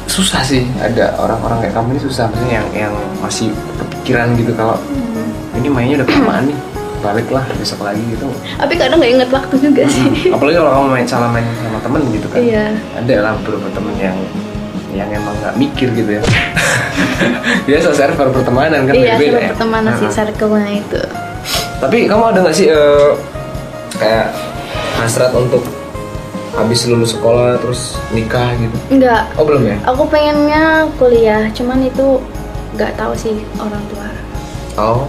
susah 0.06 0.40
sih 0.42 0.64
ada 0.78 1.16
orang-orang 1.18 1.58
kayak 1.62 1.74
kamu 1.74 1.88
ini 1.90 2.02
susah 2.02 2.28
maksudnya 2.28 2.54
yang 2.56 2.68
yang 2.74 2.94
masih 3.18 3.48
kepikiran 3.78 4.36
gitu 4.36 4.52
kalau 4.54 4.76
Hmm. 4.78 5.32
ini 5.54 5.68
mainnya 5.68 5.96
udah 5.98 6.08
ke 6.08 6.20
mana 6.20 6.44
nih 6.44 6.58
baliklah 6.98 7.46
besok 7.54 7.84
lagi 7.84 8.02
gitu. 8.10 8.26
tapi 8.58 8.74
kadang 8.74 8.98
nggak 8.98 9.12
inget 9.14 9.30
waktu 9.30 9.56
juga 9.62 9.86
sih 9.86 10.28
Apalagi 10.28 10.58
kalau 10.58 10.72
kamu 10.74 10.88
main 10.92 11.06
salah 11.06 11.30
main 11.30 11.46
sama 11.56 11.78
temen 11.78 12.02
gitu 12.10 12.26
kan. 12.28 12.42
Iya. 12.42 12.66
Ada 12.98 13.16
lah 13.22 13.32
beberapa 13.38 13.70
temen 13.70 13.94
yang 13.98 14.18
yang 14.98 15.10
emang 15.14 15.38
nggak 15.38 15.54
mikir 15.56 15.94
gitu 15.94 16.18
ya. 16.18 16.24
Biasa 17.68 17.94
server 17.94 18.28
pertemanan 18.32 18.84
kan 18.84 18.94
iya 18.94 19.16
sama 19.16 19.40
ya. 19.40 19.50
pertemanan 19.52 19.92
sih 19.96 20.08
Nah, 20.08 20.14
circle-nya 20.14 20.74
itu 20.76 21.02
Tapi 21.78 21.98
kamu 22.06 22.24
ada 22.28 22.40
nggak 22.42 22.56
sih 22.56 22.68
eh, 22.68 23.12
kayak 23.94 24.34
hasrat 24.98 25.32
untuk 25.32 25.62
habis 26.52 26.84
lulus 26.84 27.14
sekolah 27.14 27.56
terus 27.60 27.96
nikah 28.10 28.50
gitu? 28.56 28.78
enggak 28.90 29.30
Oh 29.36 29.46
belum 29.46 29.62
ya? 29.64 29.78
aku 29.86 30.04
pengennya 30.08 30.64
kuliah 30.98 31.46
cuman 31.52 31.86
itu 31.86 32.18
nggak 32.74 32.98
tahu 32.98 33.14
sih 33.14 33.38
orang 33.56 33.84
tua 33.88 34.10
Oh, 34.76 35.06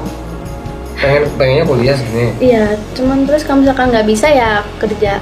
pengen 0.94 1.28
pengennya 1.36 1.64
kuliah 1.64 1.94
sebenarnya. 1.94 2.32
iya 2.38 2.64
cuman 2.92 3.24
terus 3.24 3.42
kalau 3.42 3.60
misalkan 3.60 3.88
nggak 3.88 4.04
bisa 4.04 4.26
ya 4.26 4.60
kerja 4.76 5.20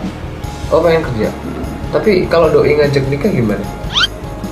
Oh 0.67 0.83
pengen 0.83 1.03
kerja. 1.05 1.31
Tapi 1.89 2.27
kalau 2.27 2.51
doi 2.51 2.75
ngajak 2.75 3.07
nikah 3.07 3.31
gimana? 3.31 3.63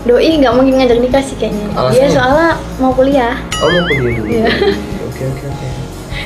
Doi 0.05 0.37
nggak 0.37 0.53
mungkin 0.53 0.75
ngajak 0.77 0.99
nikah 0.99 1.21
sih 1.21 1.33
kayaknya 1.35 1.65
dia 1.65 1.79
Alasannya? 1.79 2.09
soalnya 2.11 2.49
mau 2.77 2.93
kuliah 2.93 3.35
Oh 3.57 3.69
mau 3.71 3.83
kuliah 3.87 4.13
dulu. 4.15 4.27
Iya. 4.29 4.47
Oke 5.03 5.23
oke 5.27 5.45
oke. 5.47 5.67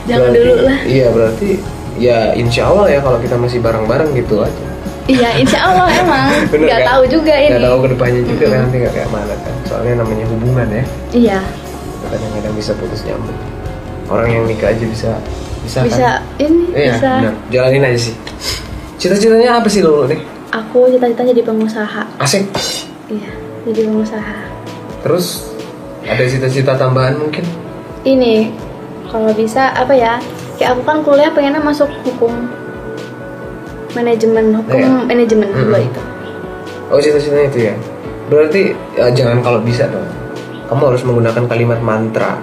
Jangan 0.04 0.18
Berarti- 0.24 0.36
dulu 0.36 0.54
lah. 0.60 0.78
Iya 0.82 1.06
berarti 1.08 1.48
ya 1.96 2.18
insya 2.32 2.62
Allah 2.64 2.86
ya 2.88 2.98
kalau 2.98 3.18
kita 3.18 3.36
masih 3.36 3.58
bareng-bareng 3.58 4.10
gitu 4.14 4.40
aja. 4.40 4.66
iya 5.06 5.30
insya 5.34 5.58
Allah 5.64 5.88
emang 5.90 6.26
nggak 6.58 6.68
kan? 6.76 6.88
tahu 6.90 7.02
juga 7.08 7.32
ini 7.32 7.54
Nggak 7.54 7.64
tahu 7.64 7.78
ke 7.78 7.88
depannya 7.88 8.22
juga 8.24 8.44
kan 8.46 8.58
nanti 8.60 8.76
nggak 8.78 8.94
kayak 8.94 9.10
mana 9.10 9.34
kan. 9.36 9.54
Soalnya 9.64 9.94
namanya 9.96 10.24
hubungan 10.28 10.66
ya. 10.68 10.84
iya 11.12 11.38
Kadang-kadang 12.04 12.54
bisa 12.54 12.72
putus 12.74 13.00
nyambung. 13.02 13.38
Orang 14.06 14.28
yang 14.28 14.44
nikah 14.44 14.68
aja 14.68 14.84
bisa 14.84 15.10
bisa, 15.60 15.78
bisa 15.82 16.08
kan? 16.16 16.40
ini 16.40 16.64
Iya 16.72 16.92
bisa 16.92 17.10
benar. 17.16 17.34
Jalanin 17.48 17.82
aja 17.84 18.00
sih. 18.02 18.14
Cita-citanya 18.96 19.62
apa 19.62 19.68
sih 19.68 19.80
lo 19.80 20.02
nih? 20.04 20.18
aku 20.48 20.88
cita-cita 20.88 21.22
jadi 21.24 21.42
pengusaha 21.42 22.02
Asik. 22.18 22.48
iya 23.06 23.28
jadi 23.68 23.80
pengusaha 23.84 24.36
Terus 24.98 25.26
ada 26.02 26.24
cita-cita 26.24 26.72
tambahan 26.74 27.14
mungkin? 27.16 27.44
ini 28.02 28.50
kalau 29.06 29.30
bisa 29.30 29.70
apa 29.72 29.92
ya 29.92 30.16
kayak 30.54 30.72
aku 30.72 30.82
kan 30.82 30.98
kuliah 31.02 31.28
pengennya 31.28 31.60
masuk 31.60 31.86
hukum 32.02 32.32
manajemen 33.90 34.54
hukum 34.54 34.78
Iya. 34.78 34.88
manajemen 35.04 35.48
dua 35.50 35.76
Mm-mm. 35.76 35.88
itu 35.88 36.02
Oh 36.88 36.96
cita-citanya 36.96 37.46
itu 37.46 37.58
ya. 37.62 37.74
Berarti 38.26 38.62
ya, 38.94 39.12
jangan 39.12 39.44
kalau 39.44 39.60
bisa 39.60 39.84
dong. 39.86 40.08
Kamu 40.64 40.88
harus 40.88 41.04
menggunakan 41.04 41.44
kalimat 41.44 41.76
mantra. 41.78 42.40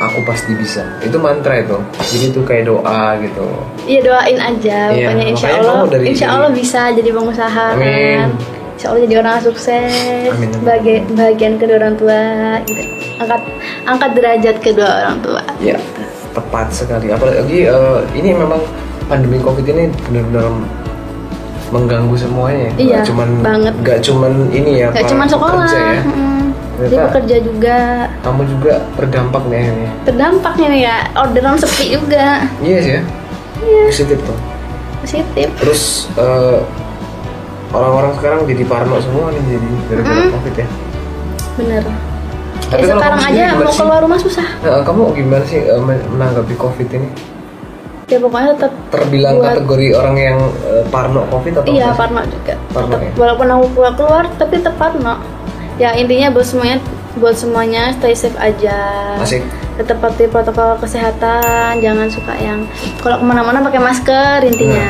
Aku 0.00 0.24
pasti 0.24 0.56
bisa. 0.56 0.80
Itu 1.00 1.20
mantra 1.20 1.60
itu. 1.60 1.76
Jadi 2.00 2.32
itu 2.32 2.40
kayak 2.42 2.64
doa 2.64 3.12
gitu. 3.20 3.44
iya 3.84 4.00
doain 4.00 4.40
aja 4.40 4.88
Iya, 4.88 5.12
pokoknya 5.12 5.24
insya 5.28 5.48
Allah 5.54 5.76
insya 6.00 6.26
Allah 6.30 6.50
bisa 6.50 6.80
jadi 6.90 7.10
pengusaha 7.10 7.64
Amin. 7.72 7.84
kan 8.18 8.30
insya 8.74 8.86
Allah 8.88 9.02
jadi 9.02 9.14
orang 9.16 9.38
sukses 9.40 10.28
Amin, 10.28 10.50
amin. 10.50 10.60
bagi 10.62 10.94
bagian 11.10 11.54
kedua 11.56 11.76
orang 11.78 11.94
tua 11.94 12.20
gitu 12.64 12.82
angkat 13.16 13.40
angkat 13.84 14.10
derajat 14.12 14.56
kedua 14.58 14.88
orang 15.00 15.18
tua 15.20 15.42
Ya, 15.58 15.78
tepat 16.30 16.66
sekali. 16.68 17.08
Apalagi 17.08 17.64
eh, 17.64 17.98
ini 18.12 18.30
memang 18.32 18.58
pandemi 19.04 19.38
covid 19.38 19.62
ini 19.64 19.86
benar-benar 20.02 20.50
mengganggu 21.70 22.16
semuanya. 22.16 22.68
ya. 22.68 22.72
Iya, 22.76 22.90
Nggak 22.92 23.06
cuman 23.06 23.28
banget. 23.40 23.74
Nggak 23.80 23.98
cuman 24.02 24.32
ini 24.50 24.70
ya. 24.76 24.86
Gak 24.88 24.94
para 24.96 25.10
cuma 25.10 25.24
sekolah 25.24 25.66
ya. 25.70 26.00
mm, 26.02 26.42
jadi 26.76 26.94
pekerja 27.00 27.36
juga 27.40 27.76
Kamu 28.20 28.42
juga 28.48 28.72
terdampak 28.94 29.42
nih 29.46 29.58
akhirnya. 29.60 29.90
terdampak 30.04 30.52
nih 30.56 30.70
ya 30.82 30.96
orderan 31.14 31.54
sepi 31.56 31.86
juga 31.92 32.26
Iya 32.60 32.78
sih 32.80 32.92
ya. 32.92 33.02
Iya. 33.60 33.82
Positif 33.88 34.18
tuh. 34.20 34.38
positif 35.00 35.48
Terus 35.54 35.82
eh, 36.16 36.58
orang-orang 37.74 38.12
sekarang 38.14 38.40
jadi 38.44 38.62
parno 38.64 38.96
semua 38.98 39.28
nih 39.28 39.42
jadi 39.44 39.68
gara-gara 39.84 40.20
Mm. 40.20 40.30
covid 40.32 40.54
ya. 40.54 40.66
bener 41.54 41.84
Tapi 42.64 42.80
ya 42.80 42.94
sekarang 42.96 43.20
aja 43.20 43.44
mau 43.54 43.68
sih? 43.68 43.78
keluar 43.78 44.00
rumah 44.00 44.16
susah 44.16 44.46
Nah, 44.60 44.80
kamu 44.80 45.02
gimana 45.12 45.44
sih 45.44 45.60
eh, 45.60 45.78
men- 45.78 46.06
menanggapi 46.08 46.54
covid 46.54 46.88
ini? 46.88 47.08
ya 48.04 48.18
pokoknya 48.18 48.52
tetap 48.54 48.72
Terbilang 48.90 49.34
buat- 49.34 49.48
kategori 49.54 49.86
orang 49.92 50.16
yang 50.18 50.38
eh, 50.62 50.84
parno 50.88 51.24
covid 51.26 51.52
atau 51.56 51.68
iya 51.68 51.88
parno 51.90 52.20
juga 52.22 52.54
Parno 52.68 52.88
Tetap- 52.90 53.02
ya? 53.02 53.10
walaupun 53.16 53.46
aku 53.50 53.64
keluar 53.72 53.92
keluar 53.94 54.24
tapi 54.34 54.52
tetap 54.56 54.76
parno 54.76 55.14
ya 55.74 55.90
intinya 55.92 56.28
buat 56.30 56.44
semuanya 56.44 56.78
buat 57.14 57.32
semuanya 57.32 57.90
stay 57.92 58.12
safe 58.12 58.36
aja 58.36 58.76
Asik. 59.16 59.40
tetap 59.76 59.98
patuhi 59.98 60.26
protokol 60.26 60.76
kesehatan 60.78 61.78
jangan 61.78 62.06
suka 62.06 62.34
yang 62.36 62.66
kalau 62.98 63.16
ke 63.16 63.24
mana-mana 63.24 63.58
pakai 63.60 63.80
masker 63.80 64.38
intinya 64.44 64.84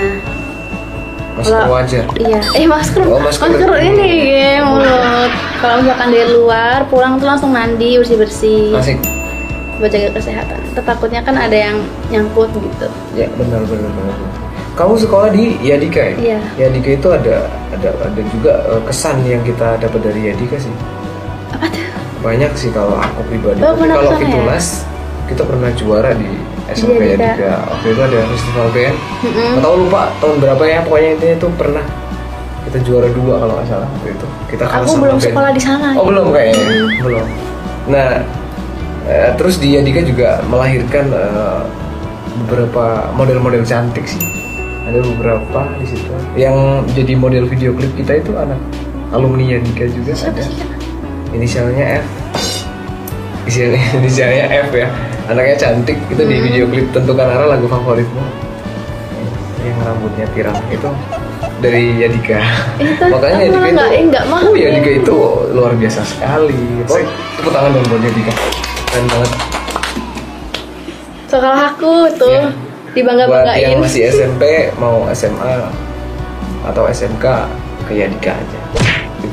Masker 1.35 1.51
Kalau- 1.53 1.73
wajar. 1.73 2.05
iya 2.17 2.39
eh 2.55 2.63
masker 2.65 3.03
Oh, 3.05 3.19
masker. 3.19 3.51
masker, 3.51 3.71
ini 3.83 4.07
ya 4.31 4.63
mulut 4.63 5.31
kalau 5.59 5.83
misalkan 5.83 6.09
dari 6.09 6.27
luar 6.31 6.87
pulang 6.87 7.19
tuh 7.19 7.27
langsung 7.27 7.51
mandi 7.51 7.99
bersih 7.99 8.15
bersih 8.15 8.71
Asik. 8.73 8.99
buat 9.77 9.91
jaga 9.91 10.15
kesehatan 10.15 10.59
takutnya 10.79 11.19
kan 11.21 11.35
ada 11.35 11.57
yang 11.57 11.77
nyangkut 12.07 12.47
gitu 12.53 12.87
Ya 13.13 13.27
benar 13.35 13.67
benar 13.67 13.91
benar. 13.91 14.15
Kamu 14.75 14.95
sekolah 14.97 15.31
di 15.31 15.55
Yadika 15.61 16.03
ya? 16.05 16.15
Iya. 16.15 16.39
Yadika 16.61 16.91
itu 16.93 17.09
ada 17.09 17.47
ada 17.71 17.91
ada 18.01 18.21
juga 18.29 18.53
eh, 18.69 18.83
kesan 18.85 19.23
yang 19.23 19.43
kita 19.43 19.79
dapat 19.79 20.01
dari 20.03 20.31
Yadika 20.31 20.55
sih. 20.57 20.71
apa 21.49 21.67
tuh 21.67 21.83
Banyak 22.21 22.51
sih 22.55 22.71
kalau 22.71 22.95
aku 22.95 23.23
pribadi. 23.25 23.59
Oh, 23.61 23.71
kalau 23.71 23.87
ke 24.15 24.19
sana 24.19 24.19
ya? 24.19 24.19
Fitulas 24.25 24.67
kita 25.25 25.43
pernah 25.43 25.71
juara 25.73 26.11
di 26.13 26.27
SMP 26.73 26.97
Yadika. 27.13 27.37
Yadika. 27.37 27.53
Waktu 27.69 27.87
itu 27.93 28.01
ada 28.01 28.19
festival 28.33 28.67
band. 28.73 28.97
Nggak 29.25 29.63
tahu 29.63 29.75
lupa 29.85 30.03
tahun 30.17 30.37
berapa 30.41 30.63
ya 30.65 30.79
pokoknya 30.81 31.11
intinya 31.19 31.35
itu 31.37 31.49
pernah 31.61 31.85
kita 32.65 32.79
juara 32.81 33.09
dua 33.13 33.35
kalau 33.37 33.53
nggak 33.61 33.69
salah 33.69 33.89
waktu 33.93 34.09
itu. 34.17 34.27
Kita 34.49 34.65
kalah 34.65 34.81
aku 34.81 34.89
sama 34.89 35.03
belum 35.05 35.19
band. 35.21 35.27
sekolah 35.29 35.51
di 35.53 35.63
sana 35.63 35.89
Oh 35.95 36.05
belum 36.09 36.27
kayaknya, 36.33 36.65
Mm. 36.65 36.91
belum. 37.05 37.27
Nah, 37.85 38.09
eh, 39.05 39.31
terus 39.37 39.55
dia 39.61 39.79
Dika 39.85 40.01
juga 40.01 40.41
melahirkan 40.49 41.05
eh, 41.13 41.61
beberapa 42.45 43.13
model-model 43.13 43.63
cantik 43.63 44.09
sih. 44.09 44.25
Ada 44.85 45.01
beberapa 45.01 45.61
di 45.77 45.87
situ. 45.89 46.09
Yang 46.37 46.57
jadi 46.97 47.13
model 47.17 47.45
video 47.45 47.73
klip 47.73 47.93
kita 47.93 48.21
itu 48.21 48.33
anak 48.37 48.57
alumni 49.13 49.61
Dika 49.61 49.85
juga 49.93 50.17
siapa 50.17 50.41
ada. 50.41 50.49
Inisialnya 51.33 52.01
F. 52.01 52.07
Inisialnya, 53.45 53.81
inisialnya 53.99 54.45
F 54.63 54.71
ya. 54.73 54.89
Anaknya 55.25 55.57
cantik 55.59 55.97
itu 56.07 56.23
di 56.23 56.35
Hmm. 56.35 56.45
video 56.45 56.65
klip 56.67 56.87
tentukan 56.91 57.27
arah 57.27 57.49
lagu 57.51 57.65
favoritmu. 57.65 58.25
Yang 59.61 59.79
rambutnya 59.81 60.27
pirang 60.31 60.61
itu 60.69 60.91
dari 61.59 61.97
Yadika. 61.97 62.37
Itu 62.77 63.05
Makanya 63.07 63.37
Yadika 63.43 63.49
itu 63.49 63.59
nggak- 63.73 63.91
eh, 63.91 64.03
nggak 64.07 64.25
mau. 64.27 64.41
Oh 64.43 64.55
Yadika 64.55 64.91
itu 64.95 65.17
luar 65.51 65.73
biasa 65.73 66.01
sekali. 66.03 66.61
Pokoknya 66.85 67.09
tepuk 67.35 67.51
tangan 67.51 67.71
dong 67.73 67.85
buat 67.87 68.03
Yadika. 68.03 68.33
Keren 68.87 69.07
banget. 69.09 69.33
sekolah 71.27 71.67
aku 71.69 71.93
tuh 72.15 72.31
Iya. 72.31 72.47
dibangga 72.95 73.27
Buat 73.27 73.43
banggain 73.43 73.65
yang 73.67 73.83
masih 73.83 74.07
SMP 74.07 74.43
mau 74.77 75.03
SMA 75.11 75.67
atau 76.63 76.87
SMK 76.87 77.25
ke 77.85 77.93
Yadika 77.93 78.31
aja. 78.31 78.59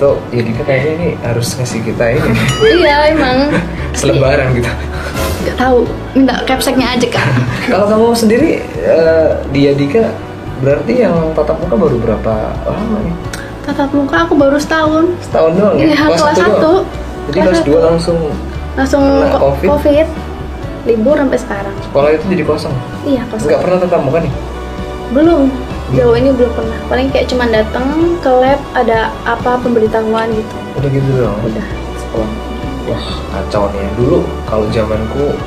Itu 0.01 0.17
Yadika 0.33 0.65
kayaknya 0.65 0.91
ini 0.97 1.09
harus 1.21 1.53
ngasih 1.53 1.85
kita 1.85 2.05
ini 2.09 2.33
iya 2.65 3.13
emang 3.13 3.53
selebaran 3.93 4.49
gitu. 4.51 4.65
nggak 5.41 5.53
tahu 5.55 5.85
minta 6.17 6.41
capseknya 6.41 6.97
aja 6.97 7.05
kak 7.07 7.21
Kalau 7.69 7.85
kamu 7.85 8.09
sendiri 8.11 8.49
eh, 8.77 9.29
dia 9.53 9.77
Dika 9.77 10.09
berarti 10.57 11.05
yang 11.05 11.13
tatap 11.33 11.61
muka 11.61 11.77
baru 11.77 11.97
berapa 11.97 12.33
lama 12.65 12.97
nih? 12.99 13.13
tatap 13.61 13.93
muka 13.93 14.25
aku 14.25 14.33
baru 14.33 14.57
setahun 14.57 15.05
Setahun 15.21 15.51
doang 15.53 15.77
ya? 15.77 15.85
Iya, 15.85 15.97
kelas 16.09 16.17
satu 16.19 16.41
satu. 16.41 16.73
Jadi 17.29 17.37
Kelas 17.37 17.61
dua 17.61 17.79
langsung 17.87 18.19
langsung 18.73 19.03
COVID? 19.37 19.67
covid 19.69 20.07
libur 20.81 21.13
sampai 21.13 21.37
sekarang 21.37 21.75
sekolah 21.83 22.09
itu 22.09 22.25
jadi 22.25 22.41
kosong. 22.41 22.73
iya 23.05 23.21
kelas 23.29 23.45
Nggak 23.45 23.61
pernah 23.61 23.77
tatap 23.77 24.01
muka 24.01 24.17
nih? 24.17 24.33
belum 25.11 25.41
jauh 25.91 26.13
ini 26.13 26.29
belum 26.31 26.51
pernah 26.51 26.79
paling 26.87 27.07
kayak 27.09 27.27
cuman 27.27 27.49
datang 27.49 27.87
ke 28.17 28.31
lab 28.31 28.59
ada 28.73 28.99
apa 29.23 29.59
pemberitahuan 29.59 30.27
gitu 30.29 30.55
Udah 30.73 30.89
gitu 30.89 31.09
doang. 31.13 31.37
udah 31.41 31.67
sekolah 31.97 32.31
Wah 32.81 33.05
kacau 33.29 33.69
nih 33.69 33.77
ya. 33.77 33.89
Dulu 33.93 34.17
kalau 34.43 34.65
zamanku 34.67 35.37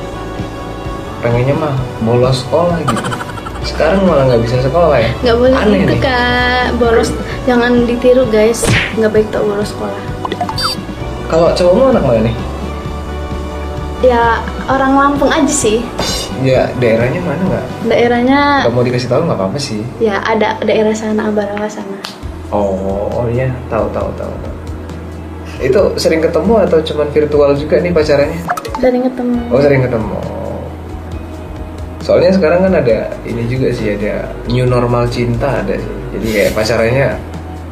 pengennya 1.19 1.53
mah 1.53 1.75
bolos 2.01 2.41
sekolah 2.41 2.79
gitu. 2.79 2.95
Sekarang 3.65 4.05
malah 4.05 4.29
nggak 4.29 4.41
bisa 4.41 4.61
sekolah 4.61 4.95
ya. 4.95 5.11
nggak 5.21 5.37
boleh 5.37 5.57
Aneh 5.57 5.79
gitu 5.83 5.95
nih. 5.97 6.01
kak 6.01 6.67
boros 6.77 7.11
jangan 7.43 7.73
ditiru 7.85 8.25
guys 8.29 8.63
nggak 8.95 9.11
baik 9.11 9.27
tau 9.29 9.43
boros 9.43 9.73
sekolah 9.73 9.99
Kalau 11.27 11.49
cowokmu 11.51 11.85
anak 11.91 12.03
mana 12.05 12.21
nih? 12.23 12.37
ya 14.05 14.37
orang 14.69 14.93
Lampung 14.95 15.33
aja 15.33 15.49
sih 15.49 15.81
Ya 16.43 16.67
daerahnya 16.77 17.21
mana 17.23 17.43
nggak? 17.47 17.65
daerahnya 17.87 18.39
Gak 18.67 18.73
mau 18.75 18.83
dikasih 18.83 19.09
tahu 19.09 19.23
nggak 19.29 19.39
apa-apa 19.39 19.59
sih. 19.61 19.81
ya 20.01 20.19
ada 20.25 20.59
daerah 20.65 20.91
sana 20.91 21.31
Ambarawa 21.31 21.69
sana 21.69 21.97
Oh, 22.51 23.11
oh 23.11 23.27
iya, 23.31 23.51
tahu 23.67 23.87
tahu 23.91 24.07
tahu. 24.15 24.31
Itu 25.59 25.81
sering 25.97 26.23
ketemu 26.23 26.67
atau 26.67 26.79
cuman 26.83 27.09
virtual 27.11 27.51
juga 27.55 27.79
nih 27.79 27.91
pacarannya? 27.91 28.41
sering 28.75 29.03
ketemu 29.07 29.39
Oh 29.49 29.61
sering 29.63 29.81
ketemu. 29.87 30.19
Soalnya 32.05 32.31
sekarang 32.37 32.69
kan 32.69 32.73
ada 32.77 33.09
ini 33.25 33.49
juga 33.49 33.73
sih 33.73 33.97
ada 33.97 34.29
new 34.45 34.69
normal 34.69 35.09
cinta 35.09 35.65
ada 35.65 35.73
sih. 35.73 35.95
Jadi 36.13 36.27
kayak 36.31 36.51
pacarannya 36.53 37.09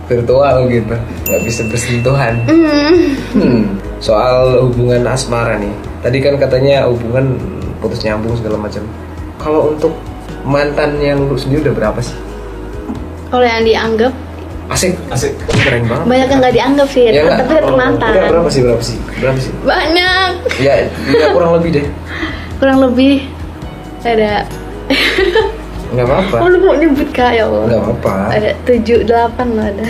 virtual 0.09 0.57
gitu, 0.73 0.95
nggak 1.28 1.40
bisa 1.47 1.62
bersentuhan. 1.69 2.35
Hmm. 2.49 2.97
Hmm. 3.37 3.62
Soal 4.02 4.66
hubungan 4.66 5.04
asmara 5.07 5.61
nih, 5.61 5.71
tadi 6.02 6.19
kan 6.19 6.35
katanya 6.40 6.88
hubungan 6.90 7.38
putus 7.82 8.00
nyambung 8.00 8.32
segala 8.34 8.56
macam. 8.56 8.86
Kalau 9.36 9.68
untuk 9.68 9.92
mantan 10.42 10.96
yang 10.96 11.18
lu 11.20 11.34
sendiri 11.34 11.66
udah 11.66 11.74
berapa 11.76 11.98
sih? 11.98 12.14
kalau 13.28 13.42
yang 13.42 13.64
dianggap 13.64 14.12
Asik, 14.68 14.92
asik, 15.08 15.32
keren 15.58 15.84
banget. 15.84 16.04
banyak 16.04 16.28
yang 16.28 16.38
nggak 16.38 16.54
dianggap 16.54 16.84
sih 16.86 17.02
Ya 17.06 17.24
tapi 17.32 17.48
tetap 17.50 17.72
mantan 17.72 18.10
Udah, 18.10 18.28
berapa 18.28 18.48
sih, 18.48 18.60
berapa 18.60 18.82
sih, 18.82 18.96
berapa 19.16 19.38
sih? 19.38 19.52
banyak 19.62 20.30
Ya, 20.58 20.72
ya 21.10 21.26
kurang 21.30 21.56
lebih 21.56 21.70
deh. 21.74 21.86
kurang 22.56 22.78
lebih 22.80 23.24
ada 24.00 24.44
Nggak 25.90 26.04
apa-apa. 26.04 26.36
oh 26.38 26.48
lu 26.48 26.58
mau 26.60 26.74
nyebut 26.74 27.08
kak 27.10 27.32
ya 27.32 27.44
Allah 27.44 27.64
Nggak 27.68 27.80
apa-apa. 27.82 28.12
ada 28.32 28.50
tujuh 28.62 28.98
delapan 29.02 29.46
loh 29.50 29.66
ada 29.66 29.86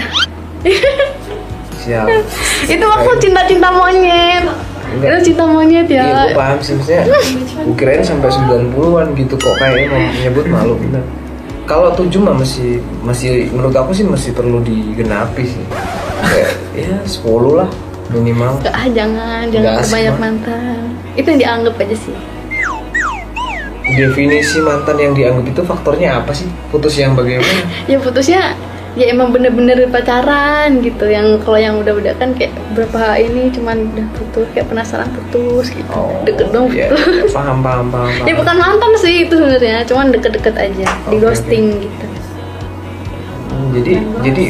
Siap. 1.77 2.07
itu 2.75 2.87
aku 2.87 3.11
cinta 3.19 3.43
cinta 3.45 3.69
monyet 3.71 4.47
Enggak. 4.93 5.09
itu 5.09 5.21
cinta 5.33 5.45
monyet 5.49 5.87
Iya, 5.89 6.05
gue 6.05 6.31
ya 6.33 6.37
paham 6.37 6.59
sih 6.61 6.73
maksudnya. 6.77 7.03
Gue 7.67 7.75
kirain 7.79 8.05
sampai 8.05 8.29
90-an 8.29 9.07
gitu 9.17 9.35
kok 9.41 9.55
kayaknya 9.57 9.87
mau 9.89 10.01
menyebut 10.13 10.47
malu. 10.49 10.75
Kalau 11.65 11.89
7 11.95 12.11
mah 12.21 12.35
masih 12.37 12.83
masih 13.07 13.49
menurut 13.55 13.73
aku 13.73 13.95
sih 13.95 14.05
masih 14.05 14.35
perlu 14.37 14.61
digenapi 14.61 15.45
sih. 15.47 15.65
Kayak 16.23 16.51
ya 16.77 16.97
10 17.05 17.59
lah 17.59 17.69
minimal. 18.13 18.61
Nggak, 18.61 18.75
ah 18.75 18.87
jangan 18.93 19.43
jangan 19.49 19.81
asik, 19.81 19.93
banyak 19.97 20.17
mantan 20.21 20.83
itu 21.17 21.27
yang 21.29 21.41
dianggap 21.41 21.75
aja 21.77 21.97
sih 21.97 22.17
Definisi 23.93 24.57
mantan 24.65 24.97
yang 24.97 25.13
dianggap 25.13 25.45
itu 25.53 25.61
faktornya 25.69 26.23
apa 26.23 26.33
sih? 26.33 26.49
Putus 26.73 26.97
yang 26.97 27.13
bagaimana? 27.13 27.61
ya 27.91 28.01
putusnya 28.01 28.57
ya 28.93 29.09
emang 29.09 29.33
bener-bener 29.33 29.89
pacaran 29.89 30.79
gitu 30.79 31.07
yang 31.07 31.41
kalau 31.41 31.57
yang 31.57 31.81
udah-udah 31.81 32.13
kan 32.15 32.33
kayak 32.33 32.53
berapa 32.73 33.01
ini 33.17 33.49
cuman 33.49 33.89
udah 33.89 34.07
putus 34.13 34.45
kayak 34.53 34.69
penasaran 34.69 35.09
putus 35.11 35.71
gitu 35.71 36.01
deket 36.23 36.49
dong 36.51 36.69
iya, 36.69 36.87
putus 36.87 37.01
iya, 37.25 37.35
paham 37.39 37.59
paham 37.61 37.87
paham. 37.89 38.11
paham. 38.13 38.27
ya 38.27 38.35
bukan 38.35 38.57
mantan 38.59 38.93
sih 38.95 39.15
itu 39.23 39.33
sebenarnya 39.33 39.81
cuman 39.83 40.07
deket-deket 40.11 40.55
aja 40.55 40.87
di 41.03 41.17
Oke, 41.17 41.23
ghosting 41.23 41.67
gitu 41.81 42.07
Hmm, 43.49 43.69
jadi 43.71 43.93
jadi 44.23 44.45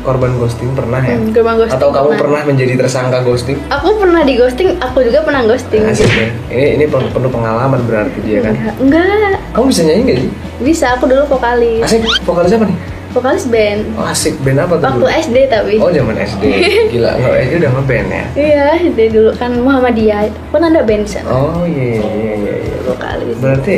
korban 0.00 0.38
ghosting 0.38 0.70
pernah 0.72 0.98
ya? 0.98 1.14
Hmm, 1.14 1.34
korban 1.34 1.54
ghosting 1.56 1.76
Atau 1.76 1.90
kamu 1.90 2.06
pernah. 2.08 2.20
pernah 2.20 2.40
menjadi 2.46 2.72
tersangka 2.76 3.18
ghosting? 3.20 3.58
aku 3.68 3.88
pernah 3.98 4.22
di 4.22 4.34
ghosting 4.34 4.68
aku 4.78 5.02
juga 5.02 5.18
pernah 5.20 5.42
ghosting 5.44 5.82
Asik 5.84 6.06
ya. 6.08 6.26
Ini 6.48 6.66
ini 6.76 6.84
penuh, 6.86 7.10
penuh 7.10 7.26
pengalaman 7.28 7.82
berarti 7.82 8.18
dia 8.20 8.38
kan. 8.40 8.54
enggak, 8.76 9.02
enggak 9.02 9.38
Kamu 9.50 9.66
bisa 9.66 9.82
nyanyi 9.82 10.02
gak 10.04 10.18
sih? 10.20 10.30
bisa 10.58 10.86
aku 10.92 11.04
dulu 11.04 11.22
vokalis 11.28 11.82
Asik, 11.82 12.02
vokalis 12.22 12.50
apa 12.52 12.64
nih? 12.64 12.78
Vokalis 13.16 13.46
band 13.46 13.80
Oh, 13.94 14.04
asik, 14.04 14.36
band 14.40 14.60
apa 14.60 14.76
tuh? 14.76 14.84
waktu 14.84 15.00
dulu? 15.00 15.08
SD 15.08 15.36
tapi 15.46 15.74
Oh, 15.76 15.88
zaman 15.88 16.14
SD. 16.14 16.42
Gila, 16.92 17.10
nggak 17.14 17.32
SD 17.40 17.52
udah 17.56 17.70
ngeband 17.72 18.08
ya? 18.08 18.24
iya 18.36 18.64
SD 18.78 19.00
dulu 19.10 19.30
kan 19.34 19.50
Muhammadiyah 19.56 20.20
pun 20.46 20.60
ada 20.60 20.80
band 20.80 21.02
di 21.02 21.10
sana 21.10 21.26
Oh, 21.26 21.64
iya 21.64 21.84
iya 21.96 22.10
iya 22.12 22.34
iya. 22.60 22.76
vokalis 22.84 23.36
Berarti 23.38 23.76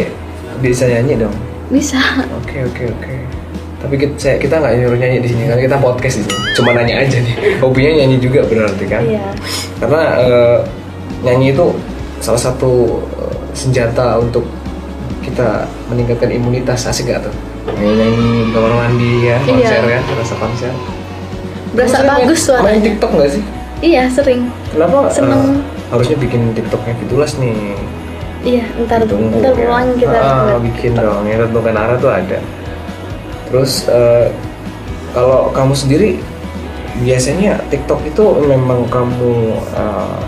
bisa 0.59 0.85
nyanyi 0.85 1.15
dong. 1.17 1.35
bisa 1.69 2.01
Oke, 2.35 2.65
oke, 2.65 2.85
oke. 2.91 3.15
Tapi 3.79 3.95
kita 3.95 4.35
kita 4.37 4.55
nggak 4.57 4.75
nyuruh 4.75 4.99
nyanyi 4.99 5.19
di 5.21 5.29
sini 5.29 5.47
kan 5.47 5.55
kita 5.57 5.77
podcast 5.77 6.19
di 6.19 6.25
sini. 6.25 6.39
Cuma 6.53 6.73
nanya 6.73 6.99
aja 6.99 7.15
nih. 7.15 7.35
Hobinya 7.63 7.93
nyanyi 7.97 8.17
juga 8.19 8.43
berarti 8.43 8.85
kan? 8.85 9.03
iya 9.05 9.31
Karena 9.79 10.03
eh, 10.19 10.59
nyanyi 11.21 11.53
itu 11.53 11.67
salah 12.19 12.41
satu 12.41 12.73
eh, 13.15 13.35
senjata 13.53 14.19
untuk 14.19 14.43
kita 15.21 15.63
meningkatkan 15.87 16.33
imunitas 16.33 16.85
asik 16.85 17.07
gak 17.09 17.23
tuh? 17.23 17.35
Nyanyi 17.79 18.11
di 18.43 18.51
kamar 18.51 18.73
mandi 18.77 19.11
ya, 19.23 19.37
konser 19.41 19.81
Iya. 19.81 19.99
ya, 19.99 20.15
rasa 20.15 20.35
konser. 20.37 20.73
berasa 21.69 21.97
Kamu 21.99 22.09
bagus 22.09 22.41
main, 22.49 22.63
main 22.65 22.81
TikTok 22.81 23.11
gak 23.13 23.31
sih? 23.31 23.43
iya 23.81 24.09
sering 24.09 24.49
Kenapa 24.69 25.07
Seneng. 25.09 25.61
harusnya 25.87 26.17
bikin 26.17 26.51
TikToknya 26.53 26.97
Fitulas 26.97 27.37
nih? 27.37 27.77
iya 28.41 28.65
ntar 28.81 29.05
Tunggu 29.05 29.37
ntar 29.37 29.53
ya. 29.53 29.59
pulang 29.63 29.89
kita 29.95 30.17
Ah, 30.17 30.43
buat 30.49 30.65
bikin 30.65 30.93
dong, 30.95 31.23
ya 31.25 31.37
tentukan 31.39 31.75
arah 31.75 31.97
tuh 31.97 32.09
ada. 32.09 32.39
Terus 33.47 33.85
eh, 33.87 34.33
kalau 35.11 35.51
kamu 35.51 35.75
sendiri 35.75 36.09
biasanya 36.99 37.61
TikTok 37.69 38.01
itu 38.05 38.25
memang 38.43 38.89
kamu 38.89 39.33
eh, 39.71 40.19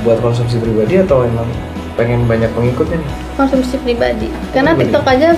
buat 0.00 0.18
konsumsi 0.18 0.56
pribadi 0.56 1.02
atau 1.02 1.22
emang 1.22 1.50
pengen 1.94 2.22
banyak 2.24 2.48
pengikutnya 2.52 2.96
nih? 2.96 3.10
konsumsi 3.34 3.74
pribadi 3.78 4.30
karena 4.50 4.72
Pribadi. 4.72 4.82
TikTok 4.88 5.04
aja 5.08 5.28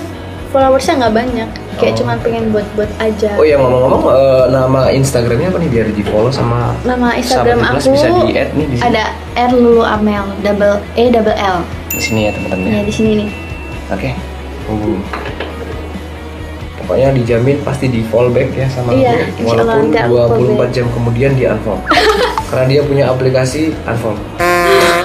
followersnya 0.51 0.99
nggak 0.99 1.15
banyak 1.15 1.49
kayak 1.73 1.93
Oh. 1.93 1.97
cuman 1.97 2.15
pengen 2.19 2.43
buat-buat 2.49 2.91
aja 2.99 3.31
Oh 3.33 3.43
ya 3.43 3.55
ngomong-ngomong 3.55 4.03
eh, 4.05 4.43
nama 4.51 4.81
Instagramnya 4.89 5.47
apa 5.47 5.57
nih 5.57 5.69
biar 5.69 5.85
di 5.89 6.03
follow 6.03 6.29
sama 6.29 6.75
nama 6.83 7.15
Instagram 7.15 7.57
aku 7.63 7.89
bisa 7.89 8.07
di 8.21 8.35
add 8.35 8.51
nih 8.51 8.67
di 8.67 8.75
sini. 8.75 8.85
ada 8.85 9.03
R 9.33 9.51
Lulu 9.51 9.81
Amel 9.81 10.27
double 10.39 10.77
E 10.93 11.07
double 11.07 11.33
L 11.33 11.57
di 11.89 11.99
sini 11.99 12.19
ya 12.23 12.31
teman-teman 12.31 12.63
ya. 12.63 12.71
ya 12.73 12.81
di 12.83 12.93
sini 12.93 13.11
nih 13.17 13.29
Oke, 13.89 14.15
hubungi. 14.67 15.03
Pokoknya 16.77 17.11
dijamin 17.11 17.59
pasti 17.59 17.87
di 17.87 18.03
fallback 18.03 18.51
ya 18.51 18.67
sama 18.67 18.91
Iya, 18.91 19.27
aku. 19.27 19.43
Walaupun 19.45 19.91
nanti 19.91 19.97
aku 19.97 20.13
24 20.15 20.31
fallback. 20.31 20.69
jam 20.71 20.85
kemudian 20.89 21.31
di 21.35 21.43
unfollow. 21.43 21.83
Karena 22.49 22.65
dia 22.67 22.81
punya 22.81 23.05
aplikasi 23.07 23.75
unfollow. 23.83 24.23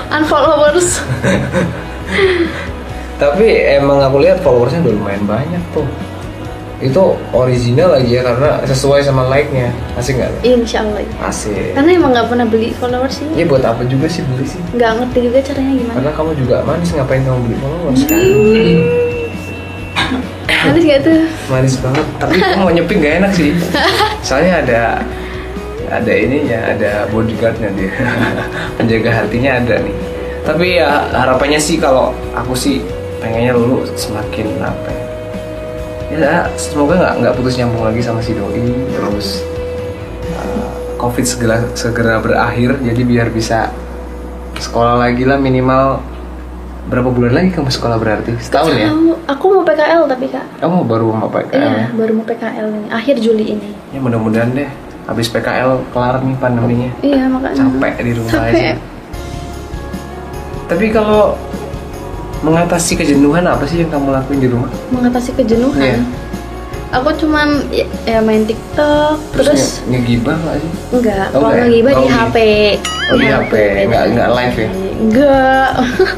unfollowers 0.09 1.03
Tapi 3.17 3.47
emang 3.75 3.99
aku 3.99 4.21
lihat 4.21 4.45
followersnya 4.45 4.85
udah 4.85 4.93
lumayan 4.93 5.25
banyak 5.25 5.63
tuh. 5.73 5.89
Itu 6.77 7.17
original 7.33 7.97
lagi 7.97 8.13
ya 8.13 8.21
karena 8.21 8.61
sesuai 8.69 9.01
sama 9.01 9.25
like-nya. 9.27 9.73
Asik 9.97 10.21
nggak? 10.21 10.45
insya 10.45 10.85
Allah 10.85 11.01
iya. 11.01 11.15
Asik. 11.25 11.73
karena 11.73 11.91
emang 11.97 12.13
nggak 12.13 12.29
pernah 12.29 12.45
beli 12.45 12.69
followers 12.77 13.17
sih 13.17 13.25
Ini 13.33 13.49
buat 13.49 13.65
apa 13.65 13.81
juga 13.89 14.05
sih 14.05 14.21
beli 14.29 14.45
sih? 14.45 14.61
nggak 14.77 14.91
ngerti 15.01 15.19
juga 15.25 15.39
caranya 15.41 15.73
gimana 15.73 15.97
Karena 15.97 16.13
kamu 16.13 16.31
juga 16.37 16.57
manis 16.69 16.89
ngapain 16.93 17.23
kamu 17.25 17.39
beli 17.49 17.57
followers 17.57 18.01
kan? 18.05 18.21
Habis 20.47 20.83
gak 20.83 21.01
tuh 21.01 21.21
manis 21.47 21.75
banget 21.79 22.07
tapi 22.19 22.35
kamu 22.43 22.59
mau 22.59 22.73
nyeping 22.75 22.99
gak 22.99 23.15
enak 23.23 23.33
sih 23.33 23.51
soalnya 24.21 24.55
ada 24.67 24.81
ada 25.87 26.13
ininya 26.13 26.59
ada 26.75 26.93
bodyguardnya 27.09 27.71
dia 27.73 27.93
penjaga 28.77 29.11
hatinya 29.15 29.63
ada 29.63 29.75
nih 29.79 29.95
tapi 30.43 30.67
ya 30.83 31.07
harapannya 31.15 31.61
sih 31.63 31.79
kalau 31.79 32.11
aku 32.35 32.59
sih 32.59 32.83
pengennya 33.27 33.59
lu 33.59 33.83
semakin 33.99 34.47
apa 34.63 34.89
ya? 34.95 35.05
Ya 36.07 36.35
semoga 36.55 36.95
nggak 36.95 37.15
nggak 37.19 37.35
putus 37.35 37.59
nyambung 37.59 37.83
lagi 37.83 37.99
sama 37.99 38.23
si 38.23 38.31
doi 38.39 38.63
terus 38.95 39.43
uh, 40.39 40.71
covid 41.03 41.27
segera 41.27 41.59
segera 41.75 42.23
berakhir 42.23 42.79
jadi 42.79 43.03
biar 43.03 43.29
bisa 43.35 43.75
sekolah 44.63 45.03
lagi 45.03 45.27
lah 45.27 45.43
minimal. 45.43 45.99
Berapa 46.87 47.11
bulan 47.11 47.35
lagi 47.35 47.51
kamu 47.51 47.67
sekolah 47.67 47.99
berarti? 47.99 48.39
Setahun 48.39 48.71
ya? 48.79 48.95
Aku 49.35 49.51
mau 49.51 49.67
PKL 49.67 50.07
tapi 50.07 50.31
kak. 50.31 50.63
Kamu 50.63 50.87
baru 50.87 51.11
mau 51.11 51.27
PKL 51.27 51.59
ya? 51.59 51.67
iya 51.67 51.87
baru 51.91 52.13
mau 52.15 52.23
PKL 52.23 52.67
ini. 52.71 52.89
Akhir 52.95 53.19
Juli 53.19 53.59
ini. 53.59 53.75
Ya 53.91 53.99
mudah-mudahan 53.99 54.55
deh. 54.55 54.71
Habis 55.11 55.27
PKL 55.35 55.83
kelar 55.91 56.23
nih 56.23 56.39
pandeminya. 56.39 56.91
iya 57.03 57.27
makanya. 57.27 57.67
Capek 57.67 57.95
di 58.07 58.13
rumah 58.15 58.31
Capek. 58.39 58.55
aja. 58.55 58.73
Tapi 60.71 60.87
kalau 60.95 61.35
mengatasi 62.39 62.93
kejenuhan 62.95 63.43
apa 63.43 63.65
sih 63.65 63.81
yang 63.81 63.89
kamu 63.89 64.13
lakuin 64.13 64.39
di 64.39 64.49
rumah? 64.49 64.71
mengatasi 64.89 65.31
kejenuhan 65.33 65.81
Iya. 65.81 65.99
aku 66.93 67.11
cuman 67.17 67.49
ya, 67.69 67.85
ya 68.05 68.19
main 68.21 68.43
TikTok 68.43 69.17
terus, 69.33 69.81
nge- 69.83 69.95
ngegibah 69.95 70.37
nggak 70.37 70.57
sih? 70.57 70.71
enggak 70.93 71.27
Oh, 71.29 71.33
kalau 71.35 71.47
enggak 71.47 71.57
ya? 71.57 71.65
ngegibah 71.65 71.91
di 71.91 71.97
Oh, 71.97 72.03
di- 72.03 72.13
HP 72.13 72.37
Oh 73.07 73.17
di 73.17 73.27
HP, 73.29 73.53
nggak 73.87 74.03
nggak 74.13 74.29
live 74.33 74.57
ya? 74.57 74.69
enggak 74.97 75.69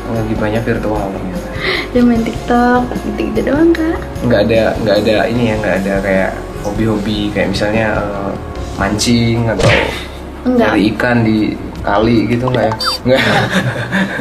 Ngegibahnya 0.09 0.61
virtual 0.63 1.05
ternyata. 1.09 1.49
dia 1.91 2.03
main 2.03 2.23
TikTok 2.23 2.83
gitu-gitu 3.05 3.41
doang 3.45 3.71
kak 3.73 3.99
Nggak 4.23 4.41
ada 4.45 4.63
nggak 4.79 4.97
ada 5.03 5.17
ini 5.27 5.43
ya 5.45 5.55
nggak 5.57 5.75
ada 5.79 5.95
kayak 5.99 6.31
hobi-hobi 6.61 7.31
kayak 7.31 7.49
misalnya 7.51 7.87
eh, 7.97 8.33
mancing 8.77 9.49
atau 9.49 9.69
enggak 10.45 10.71
nyari 10.71 10.83
ikan 10.93 11.17
di 11.21 11.39
kali 11.89 12.17
gitu 12.27 12.45
nggak 12.47 12.65
ya? 12.65 12.75
Nggak. 13.05 13.23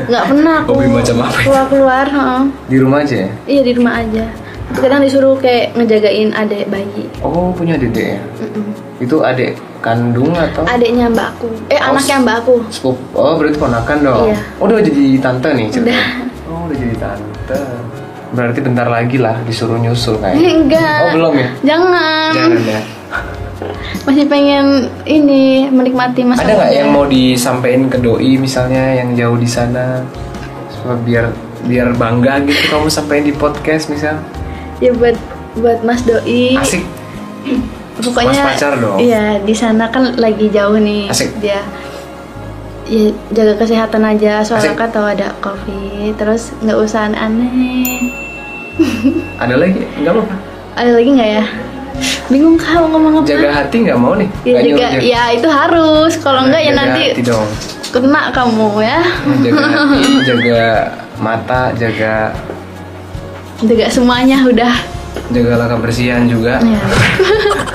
enggak 0.03 0.23
pernah 0.25 0.55
aku 0.61 0.71
Hobi 0.73 0.87
macam 0.89 1.15
apa 1.21 1.39
keluar 1.41 1.65
keluar 1.67 2.05
heeh. 2.07 2.41
di 2.65 2.77
rumah 2.77 2.99
aja 3.01 3.15
ya? 3.17 3.29
iya 3.45 3.61
di 3.61 3.73
rumah 3.73 3.93
aja 3.97 4.25
Tapi 4.67 4.79
kadang 4.81 4.99
disuruh 4.99 5.35
kayak 5.37 5.65
ngejagain 5.73 6.29
adik 6.33 6.67
bayi 6.67 7.07
Oh 7.21 7.51
punya 7.51 7.75
dedek 7.75 8.15
ya? 8.15 8.21
Mm-mm. 8.41 8.67
Itu 8.97 9.21
adik 9.21 9.55
kandung 9.77 10.33
atau? 10.33 10.63
adiknya 10.65 11.07
mbakku 11.07 11.47
eh 11.67 11.77
Oh, 11.77 11.91
anaknya 11.93 12.17
mbakku 12.19 12.55
Sepup. 12.67 12.97
Oh 13.13 13.35
berarti 13.35 13.55
ponakan 13.55 13.97
dong. 14.01 14.27
Iya. 14.27 14.39
Oh 14.57 14.65
udah 14.65 14.81
jadi 14.81 15.03
tante 15.17 15.49
nih 15.53 15.67
ceritanya. 15.69 15.87
Udah. 15.87 16.05
Oh 16.47 16.59
udah 16.65 16.77
jadi 16.77 16.95
tante. 16.97 17.61
Berarti 18.27 18.59
bentar 18.59 18.87
lagi 18.87 19.17
lah 19.17 19.39
disuruh 19.41 19.77
nyusul 19.77 20.19
kayak. 20.19 20.35
enggak 20.35 20.99
Oh 20.99 21.09
belum 21.13 21.33
ya? 21.33 21.49
jangan, 21.63 22.31
Jangan 22.33 22.59
ya. 22.65 22.81
Masih 24.05 24.25
pengen 24.29 24.87
ini 25.03 25.67
menikmati 25.69 26.21
masa 26.21 26.45
Ada 26.45 26.53
nggak 26.53 26.71
yang 26.73 26.89
mau 26.93 27.05
disampaikan 27.09 27.89
ke 27.89 27.97
doi 27.97 28.37
misalnya 28.37 28.97
yang 28.97 29.17
jauh 29.17 29.37
di 29.37 29.49
sana? 29.49 30.05
Supaya 30.69 30.97
biar 31.01 31.25
biar 31.65 31.97
bangga 31.97 32.41
gitu 32.45 32.61
kamu 32.69 32.87
sampaikan 32.87 33.25
di 33.25 33.33
podcast 33.33 33.89
misal. 33.89 34.21
Ya 34.77 34.93
buat 34.93 35.17
buat 35.57 35.81
Mas 35.81 36.05
Doi. 36.05 36.53
Asik. 36.53 36.85
Pokoknya 37.97 38.45
Mas 38.45 38.61
pacar 38.61 38.77
dong. 38.77 39.01
iya 39.01 39.41
di 39.41 39.55
sana 39.57 39.89
kan 39.89 40.13
lagi 40.21 40.53
jauh 40.53 40.77
nih. 40.77 41.09
Asik. 41.09 41.33
dia 41.41 41.65
ya 42.87 43.09
jaga 43.33 43.57
kesehatan 43.57 44.05
aja. 44.05 44.45
Soalnya 44.45 44.77
kan 44.77 44.93
tahu 44.93 45.05
ada 45.09 45.33
covid 45.41 46.13
terus 46.15 46.53
nggak 46.61 46.77
usah 46.77 47.09
aneh-aneh. 47.09 48.13
Ada 49.41 49.57
lagi? 49.57 49.81
Nggak 49.97 50.13
apa 50.13 50.57
ada 50.77 50.91
lagi 50.93 51.09
nggak 51.09 51.31
ya 51.41 51.43
bingung 52.27 52.55
kak 52.55 52.75
mau 52.75 52.87
ngomong 52.89 53.13
apa? 53.17 53.27
Jaga 53.27 53.49
hati 53.53 53.75
nggak 53.81 53.97
mau 53.97 54.13
nih? 54.13 54.29
Ya 54.41 54.51
Nggak 54.51 54.63
juga 54.65 54.85
jaga- 54.89 55.03
ya 55.03 55.23
itu 55.31 55.47
harus. 55.49 56.11
Kalau 56.17 56.41
enggak 56.43 56.61
ya 56.61 56.69
Jaga 56.69 56.79
nanti 56.81 57.01
hati 57.09 57.23
dong. 57.23 57.47
kena 57.87 58.21
kamu 58.29 58.67
ya. 58.79 58.99
Jaga 59.41 59.65
hati 59.65 60.03
jaga 60.29 60.63
mata 61.17 61.61
jaga 61.73 62.15
jaga 63.59 63.85
semuanya 63.87 64.37
udah. 64.43 64.75
jagalah 65.27 65.67
kebersihan 65.69 66.23
juga. 66.25 66.59
Ya. 66.59 66.81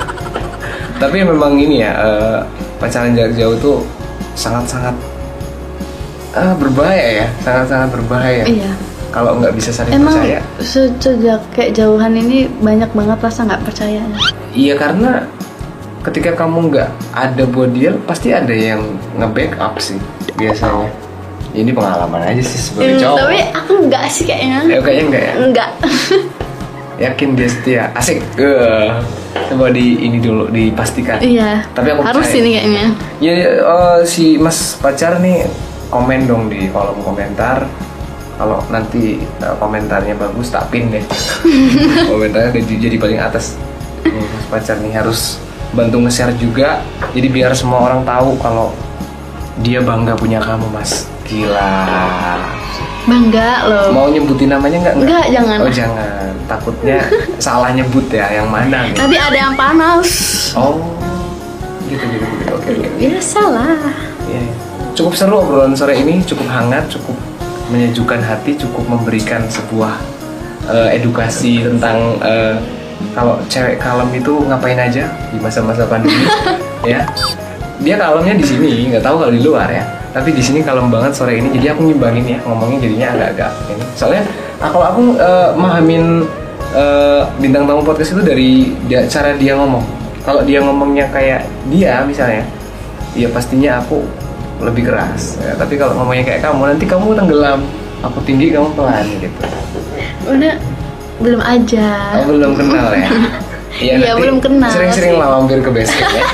tapi 1.01 1.21
memang 1.21 1.53
ini 1.55 1.81
ya 1.81 1.91
eh, 1.93 2.37
pacaran 2.77 3.11
jarak 3.11 3.33
jauh 3.33 3.57
tuh 3.57 3.77
sangat-sangat 4.33 4.95
eh, 6.33 6.53
berbahaya 6.55 7.05
ya. 7.15 7.27
Sangat-sangat 7.41 7.89
berbahaya. 7.91 8.43
Iya. 8.45 8.71
Kalau 9.09 9.37
nggak 9.37 9.53
bisa 9.53 9.69
saling 9.69 9.93
emang 9.93 10.15
percaya. 10.15 10.41
se- 10.57 10.89
sejak 10.97 11.37
kayak 11.51 11.75
jauhan 11.75 12.13
ini 12.13 12.49
banyak 12.55 12.89
banget 12.89 13.17
rasa 13.19 13.45
nggak 13.45 13.61
percayanya 13.61 14.17
iya 14.53 14.73
karena 14.73 15.25
ketika 16.01 16.35
kamu 16.35 16.69
nggak 16.69 16.89
ada 17.11 17.43
buat 17.45 17.71
dia 17.71 17.95
pasti 18.03 18.29
ada 18.29 18.51
yang 18.51 18.83
nge-backup 19.15 19.77
sih 19.77 19.97
biasanya. 20.33 20.89
Ini 21.53 21.69
pengalaman 21.69 22.17
aja 22.23 22.41
sih 22.41 22.59
sebagai 22.59 22.97
Hmm, 22.97 23.01
cowok. 23.03 23.17
tapi 23.19 23.37
aku 23.53 23.71
nggak 23.85 24.03
sih 24.09 24.23
kayaknya. 24.25 24.57
Eh, 24.67 24.81
kayaknya 24.81 25.03
enggak 25.05 25.23
ya? 25.23 25.33
Enggak 25.37 25.69
yakin 27.05 27.29
dia 27.33 27.47
setia? 27.47 27.83
Asik. 27.93 28.25
Eh, 28.35 28.89
coba 29.47 29.69
di 29.69 30.01
ini 30.01 30.17
dulu 30.17 30.49
dipastikan. 30.49 31.17
Iya 31.19 31.61
Tapi 31.71 31.87
aku 31.89 32.01
harus 32.01 32.25
percaya. 32.25 32.41
ini 32.41 32.49
kayaknya. 32.51 32.85
Ya 33.19 33.33
eh, 33.53 33.99
si 34.03 34.35
Mas 34.35 34.77
pacar 34.77 35.17
nih 35.19 35.45
komen 35.87 36.25
dong 36.25 36.49
di 36.49 36.67
kolom 36.67 36.97
komentar. 36.99 37.69
Kalau 38.33 38.65
nanti 38.67 39.21
eh, 39.21 39.55
komentarnya 39.55 40.17
bagus 40.17 40.49
tak 40.49 40.67
pin 40.67 40.89
deh. 40.89 41.05
komentarnya 42.11 42.49
jadi, 42.55 42.89
jadi 42.89 42.95
paling 42.97 43.19
atas. 43.19 43.53
pacar 44.53 44.77
nih 44.77 44.93
harus 44.93 45.41
bantu 45.73 46.05
nge-share 46.05 46.37
juga. 46.37 46.85
Jadi 47.17 47.27
biar 47.33 47.57
semua 47.57 47.89
orang 47.89 48.05
tahu 48.05 48.37
kalau 48.37 48.69
dia 49.65 49.81
bangga 49.81 50.13
punya 50.13 50.37
kamu 50.37 50.69
Mas. 50.69 51.09
Gila. 51.25 51.73
bangga 53.03 53.67
loh 53.67 53.91
Mau 53.91 54.07
nyebutin 54.07 54.47
namanya 54.47 54.79
nggak? 54.79 54.95
Enggak, 54.95 55.25
jangan. 55.27 55.57
Oh 55.59 55.71
jangan. 55.71 56.31
Takutnya 56.47 57.03
salah 57.35 57.75
nyebut 57.75 58.07
ya 58.07 58.31
yang 58.31 58.47
mana 58.47 58.87
nih. 58.87 58.95
nanti 58.95 59.17
ada 59.19 59.37
yang 59.37 59.53
panas 59.59 60.07
Oh 60.55 60.79
gitu 61.91 61.99
gitu 61.99 62.25
gitu. 62.25 62.51
Oke 62.55 62.69
oke. 62.79 62.87
ya 63.01 63.19
salah 63.19 63.75
Iya. 64.23 64.39
Cukup 64.93 65.13
seru 65.19 65.41
obrolan 65.41 65.73
sore 65.75 65.99
ini, 65.99 66.21
cukup 66.23 66.47
hangat, 66.47 66.85
cukup 66.87 67.17
menyejukkan 67.73 68.21
hati, 68.23 68.55
cukup 68.55 68.85
memberikan 68.87 69.41
sebuah 69.49 69.99
eh, 70.69 70.89
edukasi 71.01 71.65
tentang 71.65 72.21
eh, 72.23 72.55
kalau 73.11 73.35
cewek 73.51 73.75
kalem 73.77 74.09
itu 74.15 74.33
ngapain 74.47 74.79
aja 74.79 75.03
di 75.29 75.37
masa-masa 75.37 75.83
pandemi, 75.83 76.23
ya. 76.91 77.03
Dia 77.83 77.95
kalemnya 77.99 78.39
di 78.39 78.45
sini, 78.47 78.87
nggak 78.89 79.03
tahu 79.03 79.27
kalau 79.27 79.33
di 79.35 79.43
luar 79.43 79.67
ya. 79.67 79.83
Tapi 80.15 80.31
di 80.31 80.39
sini 80.39 80.63
kalem 80.63 80.87
banget 80.87 81.11
sore 81.11 81.35
ini, 81.35 81.51
jadi 81.57 81.75
aku 81.75 81.89
ngimbangin 81.89 82.37
ya 82.37 82.39
ngomongnya 82.45 82.79
jadinya 82.85 83.07
agak-agak 83.17 83.51
ini. 83.73 83.83
Soalnya 83.97 84.23
ah, 84.61 84.69
kalau 84.69 84.85
aku 84.87 85.01
eh, 85.17 85.49
mahamin 85.57 86.03
eh, 86.71 87.21
bintang 87.41 87.67
tamu 87.67 87.81
podcast 87.83 88.15
itu 88.15 88.21
dari 88.23 88.71
dia, 88.87 89.03
cara 89.09 89.35
dia 89.35 89.57
ngomong. 89.57 89.83
Kalau 90.23 90.45
dia 90.45 90.63
ngomongnya 90.63 91.09
kayak 91.11 91.43
dia 91.67 92.05
misalnya, 92.07 92.47
ya 93.17 93.27
pastinya 93.27 93.83
aku 93.83 94.05
lebih 94.63 94.87
keras 94.87 95.37
ya, 95.43 95.53
tapi 95.59 95.75
kalau 95.75 95.93
ngomongnya 95.99 96.23
kayak 96.23 96.41
kamu 96.45 96.61
nanti 96.71 96.85
kamu 96.87 97.07
tenggelam 97.13 97.59
aku 98.03 98.19
tinggi 98.23 98.51
kamu 98.51 98.69
pelan 98.75 99.05
gitu 99.19 99.27
udah 100.27 100.55
belum 101.23 101.41
aja 101.41 101.87
aku 102.13 102.31
belum 102.31 102.53
kenal 102.53 102.87
ya 102.91 103.09
Iya, 103.73 103.93
nanti 103.97 104.21
belum 104.21 104.37
kenal 104.37 104.69
sering-sering 104.69 105.17
lah 105.17 105.33
mampir 105.33 105.57
ke 105.57 105.69
basecamp 105.69 106.13
ya 106.13 106.25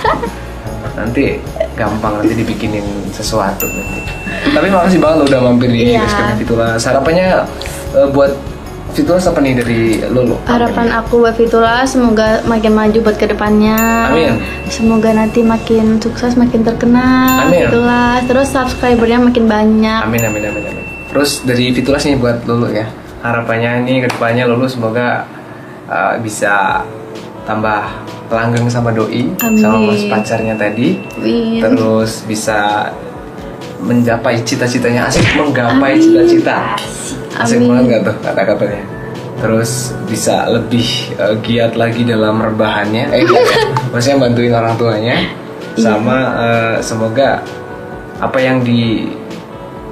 nanti 0.99 1.39
gampang 1.73 2.19
nanti 2.19 2.33
dibikinin 2.35 2.83
sesuatu 3.09 3.63
nanti 3.63 3.99
tapi 4.49 4.67
makasih 4.67 4.99
banget 4.99 5.15
lo 5.15 5.25
udah 5.25 5.41
mampir 5.41 5.69
di 5.69 5.79
Iya. 5.87 6.03
basecamp 6.03 6.35
Fitulas 6.35 6.81
harapannya 6.83 7.27
eh, 7.93 8.07
buat 8.09 8.35
Fitulas 8.89 9.23
apa 9.23 9.37
nih 9.37 9.53
dari 9.55 9.81
Lulu 10.03 10.35
harapan 10.43 10.91
aku 10.91 11.21
buat 11.21 11.37
Fitula 11.37 11.85
semoga 11.85 12.41
makin 12.43 12.73
maju 12.73 12.97
buat 12.99 13.15
ke 13.15 13.29
depannya 13.29 13.77
Amin. 14.09 14.35
semoga 14.67 15.13
nanti 15.13 15.39
makin 15.39 15.95
sukses 15.95 16.35
makin 16.35 16.65
terkenal 16.65 17.47
Amin. 17.47 17.69
Fitula 17.69 18.19
terus 18.25 18.49
subscribernya 18.49 19.21
makin 19.21 19.45
banyak 19.45 20.01
Amin 20.03 20.19
amin 20.19 20.43
amin 20.43 20.63
amin. 20.65 20.83
Terus 21.07 21.41
dari 21.41 21.71
Fitulas 21.71 22.03
nih 22.03 22.17
buat 22.17 22.43
Lulu 22.43 22.69
ya. 22.69 22.85
Harapannya 23.19 23.83
nih 23.83 24.05
ke 24.05 24.07
depannya 24.15 24.47
Lulu 24.47 24.63
semoga 24.63 25.27
uh, 25.91 26.15
bisa 26.23 26.83
tambah 27.43 27.81
langgeng 28.29 28.69
sama 28.69 28.93
doi 28.93 29.33
Amin. 29.41 29.59
sama 29.59 29.77
mas 29.89 30.05
pacarnya 30.05 30.55
tadi. 30.55 31.01
Amin. 31.17 31.59
Terus 31.59 32.23
bisa 32.29 32.89
mencapai 33.79 34.43
cita-citanya 34.43 35.09
asik 35.09 35.25
menggapai 35.35 35.97
cita-cita. 35.97 36.77
Asik 37.39 37.65
banget 37.65 37.83
gak 37.89 38.01
tuh 38.11 38.15
kata-katanya. 38.21 38.83
Terus 39.39 39.95
bisa 40.05 40.51
lebih 40.51 40.85
uh, 41.17 41.35
giat 41.41 41.73
lagi 41.79 42.03
dalam 42.05 42.37
rebahannya. 42.43 43.09
Eh 43.15 43.23
ya. 43.23 43.41
Maksudnya 43.91 44.17
bantuin 44.19 44.53
orang 44.53 44.75
tuanya. 44.77 45.15
Sama 45.79 46.17
uh, 46.35 46.75
semoga 46.83 47.39
apa 48.19 48.37
yang 48.37 48.61
di 48.61 49.07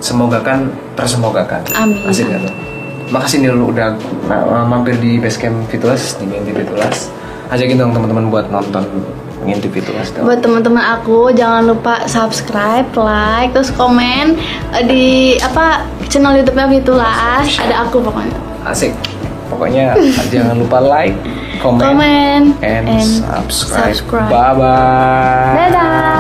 semogakan 0.03 0.69
tersemogakan. 0.93 1.63
Amin. 1.73 2.03
Asik 2.05 2.27
gak 2.27 2.43
tuh? 2.43 2.66
Makasih 3.07 3.37
nih 3.39 3.51
lu 3.55 3.71
udah 3.71 3.95
uh, 4.27 4.65
mampir 4.67 4.99
di 4.99 5.15
basecamp 5.15 5.67
Fitulas 5.71 6.19
di 6.19 6.27
Ngintip 6.27 6.59
Fitulas. 6.59 7.07
Ajakin 7.47 7.79
dong 7.79 7.95
teman-teman 7.95 8.27
buat 8.27 8.51
nonton 8.51 8.83
Ngintip 9.47 9.71
Fitulas 9.71 10.11
dong. 10.11 10.27
buat 10.27 10.43
teman-teman 10.43 10.83
aku 10.99 11.31
jangan 11.31 11.71
lupa 11.71 12.03
subscribe 12.03 12.89
like 12.99 13.55
terus 13.55 13.71
komen 13.71 14.35
eh, 14.75 14.83
di 14.83 15.05
apa 15.39 15.87
channel 16.11 16.35
YouTube-nya 16.35 16.67
Fitulas 16.67 17.47
ada 17.63 17.87
aku 17.87 18.03
pokoknya 18.03 18.35
Asik. 18.67 18.91
Pokoknya 19.47 19.95
jangan 20.33 20.59
lupa 20.59 20.83
like, 20.83 21.15
comment, 21.63 21.79
komen 21.79 22.41
and, 22.59 22.83
and 22.91 23.07
subscribe. 23.23 23.95
subscribe. 23.95 24.27
Bye 24.27 24.53
bye. 24.59 25.55
dadah 25.55 26.16